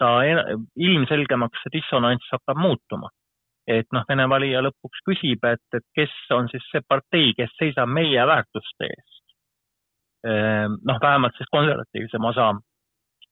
ta 0.00 0.08
ilmselgemaks 0.24 1.62
see 1.64 1.78
dissonants 1.78 2.32
hakkab 2.32 2.60
muutuma. 2.60 3.12
et 3.68 3.86
noh, 3.92 4.04
Vene 4.08 4.24
valija 4.28 4.64
lõpuks 4.64 5.04
küsib, 5.04 5.44
et, 5.44 5.64
et 5.76 5.84
kes 5.94 6.12
on 6.32 6.48
siis 6.48 6.64
see 6.72 6.80
partei, 6.88 7.34
kes 7.36 7.52
seisab 7.60 7.92
meie 7.92 8.24
väärtuste 8.26 8.88
eest 8.88 9.18
Ehm, 10.26 10.80
noh, 10.88 10.98
vähemalt 11.00 11.36
siis 11.38 11.50
konservatiivsem 11.54 12.24
osa 12.24 12.48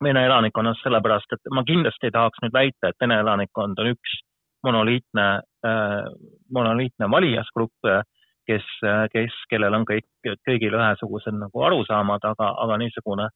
Vene 0.03 0.21
elanikkonnast, 0.27 0.83
sellepärast 0.85 1.31
et 1.33 1.49
ma 1.49 1.63
kindlasti 1.65 2.09
ei 2.09 2.13
tahaks 2.13 2.43
nüüd 2.43 2.53
väita, 2.53 2.91
et 2.91 2.99
Vene 3.01 3.17
elanikkond 3.23 3.79
on 3.81 3.91
üks 3.95 4.19
monoliitne 4.65 5.25
äh,, 5.65 6.05
monoliitne 6.53 7.09
valijasgrupp, 7.11 7.89
kes, 8.47 8.67
kes, 9.13 9.35
kellel 9.49 9.75
on 9.75 9.85
kõik, 9.87 10.07
kõigil 10.47 10.77
ühesugused 10.77 11.35
nagu 11.35 11.65
arusaamad, 11.67 12.23
aga, 12.29 12.53
aga 12.63 12.77
niisugune 12.81 13.27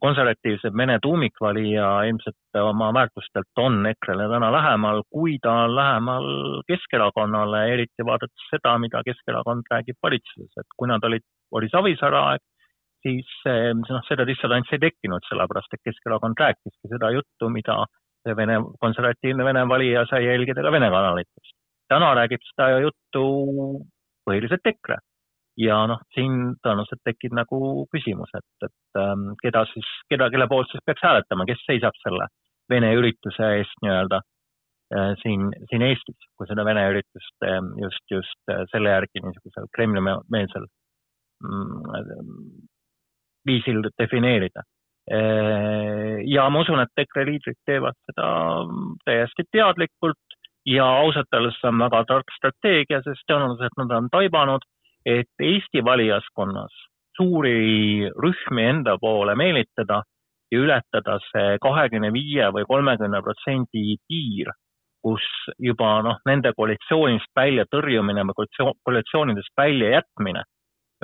konservatiivse 0.00 0.70
Vene 0.76 0.98
tuumikvalija 1.02 1.88
ilmselt 2.08 2.58
oma 2.62 2.90
väärtustelt 2.94 3.62
on 3.62 3.86
EKRE-le 3.86 4.28
täna 4.28 4.50
lähemal, 4.52 5.02
kui 5.10 5.38
ta 5.42 5.54
on 5.64 5.74
lähemal 5.76 6.26
Keskerakonnale, 6.68 7.64
eriti 7.74 8.04
vaadates 8.04 8.48
seda, 8.52 8.76
mida 8.78 9.02
Keskerakond 9.06 9.70
räägib 9.72 9.96
valitsuses, 10.02 10.52
et 10.60 10.76
kui 10.76 10.88
nad 10.88 11.04
olid, 11.04 11.24
oli 11.56 11.72
Savisaare 11.72 12.20
aeg, 12.20 12.44
siis 13.04 13.30
ehm, 13.48 13.82
noh, 13.88 14.02
seda 14.08 14.26
dissonantsi 14.28 14.76
ei 14.76 14.84
tekkinud, 14.86 15.24
sellepärast 15.28 15.76
et 15.76 15.82
Keskerakond 15.88 16.40
rääkiski 16.40 16.92
seda 16.92 17.12
juttu, 17.16 17.50
mida 17.52 17.84
Vene, 18.36 18.58
konservatiivne 18.80 19.44
Vene 19.44 19.62
valija 19.68 20.04
sai 20.10 20.26
jälgida 20.26 20.62
ka 20.62 20.72
Vene 20.72 20.90
kanalitest. 20.92 21.54
täna 21.88 22.10
räägib 22.14 22.42
seda 22.50 22.80
juttu 22.84 23.22
põhiliselt 24.28 24.66
EKRE. 24.72 24.98
ja 25.60 25.76
noh, 25.90 26.00
siin 26.14 26.54
tõenäoliselt 26.64 27.00
tekib 27.04 27.32
nagu 27.36 27.86
küsimus, 27.92 28.30
et, 28.38 28.66
et 28.68 29.00
ähm, 29.00 29.32
keda 29.42 29.64
siis, 29.72 29.88
keda, 30.08 30.30
kelle 30.30 30.46
poolt 30.48 30.70
siis 30.70 30.84
peaks 30.86 31.02
hääletama, 31.04 31.44
kes 31.48 31.64
seisab 31.66 31.96
selle 32.04 32.28
Vene 32.70 32.92
ürituse 32.94 33.48
eest 33.58 33.82
nii-öelda 33.82 34.20
äh, 34.94 35.10
siin, 35.22 35.48
siin 35.72 35.82
Eestis, 35.82 36.28
kui 36.38 36.46
seda 36.46 36.64
Vene 36.64 36.84
üritust 36.92 37.48
äh, 37.48 37.58
just, 37.82 38.04
just 38.14 38.52
äh, 38.52 38.62
selle 38.72 38.92
järgi 38.94 39.24
niisugusel 39.24 39.66
Kremli-meelsel 39.74 40.68
mm, 41.44 42.68
viisil 43.46 43.82
defineerida. 43.98 44.62
ja 46.26 46.48
ma 46.50 46.60
usun, 46.60 46.80
et 46.80 47.02
EKRE 47.02 47.24
liidrid 47.26 47.56
teevad 47.66 47.96
seda 48.06 48.26
täiesti 49.04 49.42
teadlikult 49.50 50.36
ja 50.68 50.84
ausalt 51.00 51.34
öeldes 51.34 51.56
see 51.58 51.70
on 51.72 51.80
väga 51.82 52.04
tark 52.06 52.30
strateegia, 52.36 53.00
sest 53.02 53.24
tõenäoliselt 53.26 53.80
nad 53.80 53.94
on 53.96 54.10
taibanud, 54.12 54.62
et 55.06 55.42
Eesti 55.42 55.82
valijaskonnas 55.84 56.76
suuri 57.16 58.08
rühmi 58.24 58.66
enda 58.68 58.96
poole 59.00 59.34
meelitada 59.34 60.02
ja 60.52 60.58
ületada 60.58 61.18
see 61.30 61.58
kahekümne 61.62 62.12
viie 62.12 62.50
või 62.54 62.66
kolmekümne 62.68 63.22
protsendi 63.24 63.96
piir, 64.08 64.52
kus 65.02 65.24
juba 65.58 66.00
noh, 66.06 66.20
nende 66.28 66.52
koalitsioonist 66.56 67.32
välja 67.36 67.64
tõrjumine 67.72 68.24
või 68.28 68.46
koalitsioonidest 68.84 69.52
välja 69.56 69.96
jätmine 69.98 70.44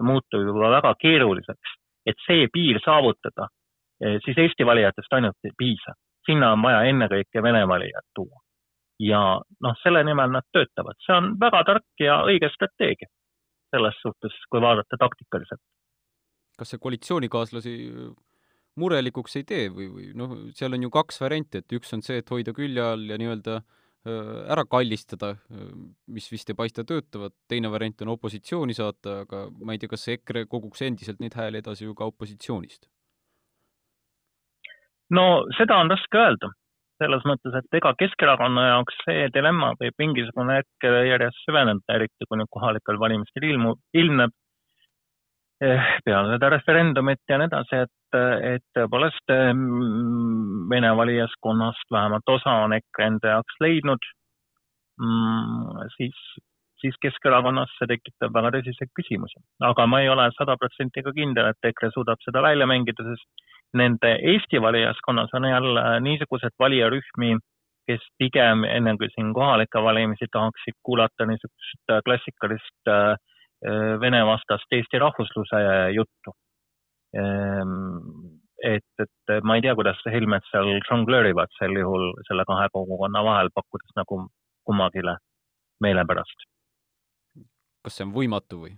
muutub 0.05 0.44
juba 0.44 0.70
väga 0.77 0.94
keeruliseks 1.01 1.77
et 2.06 2.18
see 2.26 2.48
piir 2.52 2.80
saavutada, 2.84 3.48
eh, 4.00 4.18
siis 4.24 4.38
Eesti 4.38 4.66
valijatest 4.66 5.12
ainult 5.12 5.38
ei 5.44 5.54
piisa. 5.58 5.94
sinna 6.26 6.52
on 6.52 6.62
vaja 6.62 6.80
ennekõike 6.90 7.42
Vene 7.42 7.68
valijad 7.68 8.02
tuua. 8.14 8.40
ja 8.98 9.40
noh, 9.60 9.74
selle 9.82 10.04
nimel 10.04 10.30
nad 10.32 10.44
töötavad, 10.52 10.96
see 11.04 11.14
on 11.14 11.34
väga 11.40 11.64
tark 11.64 12.00
ja 12.00 12.22
õige 12.24 12.48
strateegia 12.54 13.08
selles 13.70 13.98
suhtes, 14.02 14.32
kui 14.50 14.60
vaadata 14.60 14.96
taktikaliselt. 14.98 15.60
kas 16.58 16.70
see 16.70 16.78
koalitsioonikaaslasi 16.78 17.72
murelikuks 18.76 19.36
ei 19.36 19.44
tee 19.44 19.68
või, 19.68 19.88
või 19.92 20.12
noh, 20.14 20.36
seal 20.54 20.72
on 20.72 20.82
ju 20.82 20.90
kaks 20.90 21.20
varianti, 21.20 21.58
et 21.58 21.72
üks 21.72 21.92
on 21.92 22.02
see, 22.02 22.18
et 22.18 22.30
hoida 22.30 22.52
külje 22.56 22.82
all 22.82 23.04
ja 23.10 23.18
nii-öelda 23.20 23.56
äh, 23.56 23.62
Äh, 23.62 23.84
ära 24.06 24.64
kallistada, 24.70 25.32
äh, 25.50 25.70
mis 26.06 26.28
vist 26.32 26.50
ei 26.50 26.58
paista 26.58 26.84
töötavat, 26.86 27.34
teine 27.50 27.70
variant 27.72 28.02
on 28.04 28.12
opositsiooni 28.14 28.76
saata, 28.76 29.22
aga 29.24 29.46
ma 29.62 29.74
ei 29.74 29.82
tea, 29.82 29.90
kas 29.92 30.06
EKRE 30.14 30.46
koguks 30.50 30.84
endiselt 30.86 31.22
neid 31.22 31.34
hääli 31.34 31.62
edasi 31.62 31.88
ju 31.88 31.94
ka 31.94 32.08
opositsioonist? 32.12 32.88
no 35.16 35.44
seda 35.54 35.76
on 35.78 35.90
raske 35.90 36.18
öelda, 36.18 36.50
selles 37.02 37.26
mõttes, 37.30 37.54
et 37.54 37.78
ega 37.78 37.92
Keskerakonna 37.98 38.64
jaoks 38.72 38.96
see 39.04 39.28
dilemma 39.34 39.74
võib 39.78 40.02
mingisugune 40.02 40.60
hetk 40.60 40.88
järjest 41.10 41.44
süveneda, 41.46 41.98
eriti 41.98 42.26
kui 42.26 42.40
nüüd 42.40 42.50
kohalikel 42.50 42.98
valimistel 42.98 43.46
ilmu, 43.52 43.76
ilmneb 43.94 44.34
peale 45.58 46.34
seda 46.34 46.50
referendumit 46.52 47.22
ja 47.28 47.38
nii 47.40 47.48
edasi, 47.48 47.78
et, 47.86 48.18
et 48.56 48.64
tõepoolest 48.76 49.32
mm, 49.32 50.66
Vene 50.70 50.90
valijaskonnast 50.98 51.92
vähemalt 51.94 52.28
osa 52.28 52.58
on 52.66 52.74
EKRE 52.76 53.06
enda 53.06 53.36
jaoks 53.36 53.58
leidnud, 53.62 54.08
mm, 55.00 55.88
siis, 55.96 56.22
siis 56.82 56.98
Keskerakonnas 57.02 57.72
see 57.78 57.88
tekitab 57.94 58.34
väga 58.34 58.52
tõsiseid 58.58 58.92
küsimusi. 58.98 59.40
aga 59.70 59.86
ma 59.86 60.02
ei 60.02 60.10
ole 60.12 60.28
sada 60.36 60.58
protsenti 60.60 61.04
ka 61.06 61.14
kindel, 61.16 61.52
et 61.52 61.70
EKRE 61.70 61.92
suudab 61.94 62.20
seda 62.26 62.42
välja 62.44 62.66
mängida, 62.68 63.06
sest 63.06 63.46
nende 63.76 64.16
Eesti 64.32 64.60
valijaskonnas 64.62 65.32
on 65.34 65.48
jälle 65.48 65.84
niisugused 66.00 66.54
valijarühmi, 66.58 67.36
kes 67.86 68.02
pigem 68.18 68.64
enne 68.66 68.96
kui 68.98 69.08
siin 69.14 69.32
kohalikke 69.34 69.80
valimisi 69.82 70.26
tahaksid 70.32 70.74
kuulata 70.82 71.26
niisugust 71.26 71.96
klassikalist 72.04 72.90
äh, 72.90 73.14
Äh, 73.64 74.00
Vene-vastast 74.00 74.72
Eesti 74.72 74.98
rahvusluse 75.00 75.60
juttu. 75.94 76.32
Ehm, 77.16 78.40
et, 78.62 78.84
et 79.00 79.44
ma 79.44 79.56
ei 79.56 79.62
tea, 79.64 79.74
kuidas 79.78 80.02
Helmed 80.12 80.44
seal 80.50 80.68
žonglöörivad 80.88 81.52
sel 81.58 81.72
juhul 81.80 82.10
selle 82.28 82.44
kahe 82.48 82.68
kogukonna 82.72 83.22
vahel, 83.24 83.48
pakkudes 83.54 83.96
nagu 83.96 84.26
kummagile 84.68 85.16
meelepärast. 85.80 86.46
kas 87.86 87.96
see 87.96 88.04
on 88.08 88.12
võimatu 88.12 88.60
või? 88.64 88.76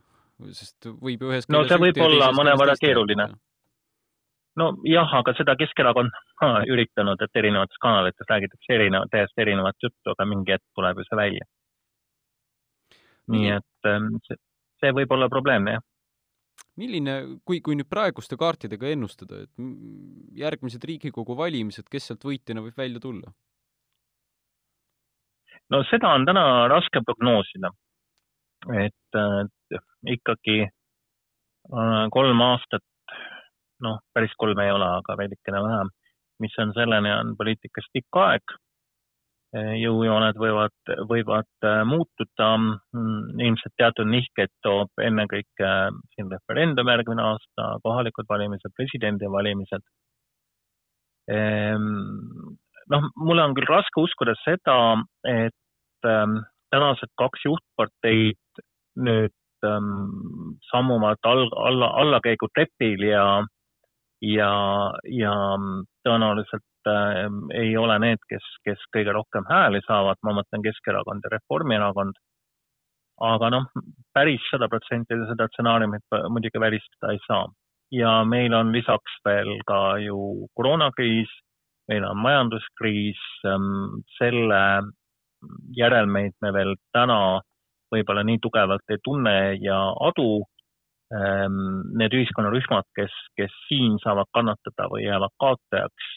sest 0.55 0.87
võib 1.03 1.23
ju 1.25 1.31
ühes 1.33 1.47
no 1.51 1.65
see 1.67 1.79
võib 1.81 1.99
olla 2.05 2.31
mõnevõrra 2.37 2.75
keeruline. 2.79 3.29
nojah, 4.61 5.15
aga 5.21 5.35
seda 5.39 5.57
Keskerakond 5.59 6.15
on 6.47 6.59
üritanud, 6.75 7.23
et 7.23 7.43
erinevates 7.43 7.83
kanalites 7.83 8.31
räägitakse 8.31 8.75
erinevat, 8.79 9.11
täiesti 9.11 9.47
erinevat 9.47 9.79
juttu, 9.83 10.15
aga 10.15 10.27
mingi 10.27 10.55
hetk 10.55 10.67
tuleb 10.79 11.01
ju 11.01 11.09
see 11.09 11.23
välja. 11.23 11.49
nii 13.35 13.51
et 13.57 13.91
ähm, 13.91 14.15
see 14.27 14.39
see 14.81 14.95
võib 14.95 15.13
olla 15.17 15.29
probleemne, 15.33 15.79
jah. 15.79 15.85
milline, 16.79 17.15
kui, 17.47 17.61
kui 17.65 17.77
nüüd 17.79 17.89
praeguste 17.91 18.39
kaartidega 18.39 18.93
ennustada, 18.93 19.43
et 19.45 20.39
järgmised 20.39 20.85
Riigikogu 20.85 21.37
valimised, 21.39 21.89
kes 21.91 22.11
sealt 22.11 22.27
võitjana 22.27 22.65
võib 22.65 22.79
välja 22.79 23.03
tulla? 23.03 23.35
no 25.71 25.83
seda 25.91 26.15
on 26.17 26.25
täna 26.29 26.45
raske 26.73 27.03
prognoosida. 27.05 27.71
et 28.75 29.19
äh, 29.19 29.81
ikkagi 30.15 30.61
äh, 30.65 32.05
kolm 32.11 32.41
aastat, 32.43 32.85
noh, 33.85 34.01
päris 34.15 34.35
kolm 34.37 34.59
ei 34.59 34.73
ole, 34.75 34.89
aga 35.03 35.17
veidikene 35.19 35.61
vähem, 35.63 35.93
mis 36.43 36.57
on 36.63 36.73
selleni, 36.75 37.13
on 37.15 37.37
poliitikas 37.39 37.87
pikk 37.93 38.19
aeg 38.23 38.59
jõujooned 39.57 40.37
võivad, 40.37 40.75
võivad 41.09 41.49
äh, 41.65 41.81
muutuda. 41.89 42.49
Mm, 42.59 43.39
ilmselt 43.41 43.75
teatud 43.81 44.11
nihkeid 44.11 44.53
toob 44.63 45.01
ennekõike 45.01 45.65
äh, 45.65 45.89
siin 46.15 46.29
referendum 46.33 46.91
järgmine 46.93 47.25
aasta, 47.25 47.71
kohalikud 47.85 48.29
valimised, 48.29 48.75
presidendivalimised. 48.77 49.85
Ehm, 51.33 51.89
noh, 52.93 53.11
mul 53.17 53.41
on 53.41 53.57
küll 53.57 53.69
raske 53.69 54.01
uskuda 54.01 54.37
seda, 54.45 54.77
et 55.29 56.09
ähm, 56.09 56.41
tänased 56.73 57.13
kaks 57.21 57.45
juhtparteid 57.45 58.63
nüüd 59.01 59.35
ähm, 59.65 60.57
sammuvad 60.71 61.21
all, 61.29 61.49
alla, 61.57 61.93
allakäigutrepil 62.05 63.05
ja, 63.11 63.27
ja, 64.25 64.53
ja 65.09 65.35
tõenäoliselt 66.05 66.65
ei 67.55 67.77
ole 67.77 67.99
need, 68.03 68.23
kes, 68.31 68.45
kes 68.65 68.83
kõige 68.95 69.15
rohkem 69.17 69.47
hääli 69.51 69.81
saavad, 69.87 70.21
ma 70.25 70.37
mõtlen 70.41 70.65
Keskerakond 70.65 71.27
ja 71.27 71.37
Reformierakond. 71.37 72.19
aga 73.19 73.49
noh, 73.51 73.65
päris 74.15 74.45
sada 74.47 74.69
protsenti 74.71 75.17
seda 75.27 75.49
stsenaariumit 75.51 76.05
muidugi 76.31 76.61
välistada 76.61 77.13
ei 77.13 77.19
saa. 77.27 77.47
ja 77.91 78.25
meil 78.25 78.55
on 78.55 78.73
lisaks 78.73 79.15
veel 79.25 79.49
ka 79.67 79.99
ju 79.99 80.47
koroonakriis, 80.55 81.31
meil 81.89 82.05
on 82.05 82.17
majanduskriis, 82.21 83.23
selle 84.19 84.63
järelmeid 85.77 86.35
me 86.43 86.53
veel 86.53 86.75
täna 86.93 87.41
võib-olla 87.95 88.25
nii 88.25 88.39
tugevalt 88.43 88.93
ei 88.93 89.01
tunne 89.05 89.35
ja 89.63 89.79
adu 90.11 90.45
need 91.09 92.13
ühiskonnarühmad, 92.13 92.85
kes, 92.97 93.15
kes 93.39 93.53
siin 93.69 93.97
saavad 94.03 94.29
kannatada 94.37 94.89
või 94.93 95.07
jäävad 95.07 95.33
kaotajaks, 95.41 96.09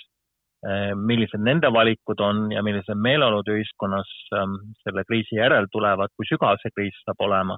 millised 0.96 1.42
nende 1.42 1.72
valikud 1.74 2.20
on 2.22 2.52
ja 2.54 2.62
millised 2.62 2.98
meeleolud 2.98 3.48
ühiskonnas 3.50 4.10
ähm, 4.38 4.60
selle 4.84 5.04
kriisi 5.10 5.40
järel 5.40 5.66
tulevad, 5.74 6.14
kui 6.16 6.28
sügav 6.30 6.60
see 6.62 6.74
kriis 6.76 7.00
saab 7.06 7.24
olema. 7.26 7.58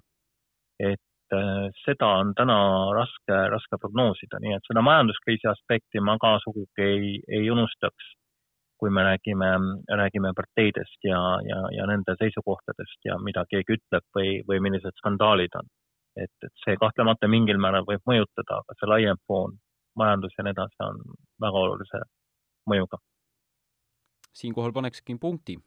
et 0.79 1.35
äh, 1.35 1.67
seda 1.83 2.07
on 2.21 2.31
täna 2.35 2.55
raske, 2.95 3.35
raske 3.51 3.77
prognoosida, 3.81 4.39
nii 4.39 4.55
et 4.55 4.69
seda 4.69 4.81
majanduskriisi 4.87 5.47
aspekti 5.51 5.99
ma 5.99 6.17
ka 6.21 6.37
sugugi 6.45 6.87
ei, 6.87 7.11
ei 7.27 7.51
unustaks, 7.51 8.07
kui 8.79 8.89
me 8.89 9.03
räägime, 9.03 9.51
räägime 10.01 10.33
parteidest 10.35 11.03
ja, 11.03 11.19
ja, 11.47 11.59
ja 11.75 11.85
nende 11.87 12.15
seisukohtadest 12.19 13.05
ja 13.05 13.19
mida 13.19 13.45
keegi 13.51 13.77
ütleb 13.77 14.07
või, 14.17 14.33
või 14.47 14.63
millised 14.63 14.95
skandaalid 15.03 15.59
on. 15.59 15.69
et, 16.15 16.33
et 16.45 16.65
see 16.65 16.75
kahtlemata 16.79 17.27
mingil 17.27 17.59
määral 17.59 17.85
võib 17.87 18.03
mõjutada, 18.07 18.63
aga 18.63 18.79
see 18.79 18.89
laiem 18.89 19.21
foon, 19.27 19.55
majandus 19.99 20.35
ja 20.37 20.43
nii 20.47 20.55
edasi 20.55 20.85
on 20.87 20.99
väga 21.41 21.67
olulise 21.67 22.05
mõjuga. 22.69 22.97
siinkohal 24.33 24.73
panekski 24.73 25.15
punkti. 25.15 25.57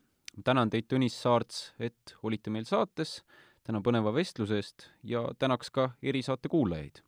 tänan 0.45 0.71
teid, 0.71 0.85
Tõnis 0.85 1.17
Saarts, 1.23 1.73
et 1.79 2.17
olite 2.23 2.51
meil 2.51 2.65
saates, 2.65 3.23
tänan 3.65 3.83
põneva 3.83 4.13
vestluse 4.15 4.57
eest 4.57 4.91
ja 5.03 5.29
tänaks 5.39 5.71
ka 5.71 5.91
erisaate 6.03 6.49
kuulajaid 6.49 7.06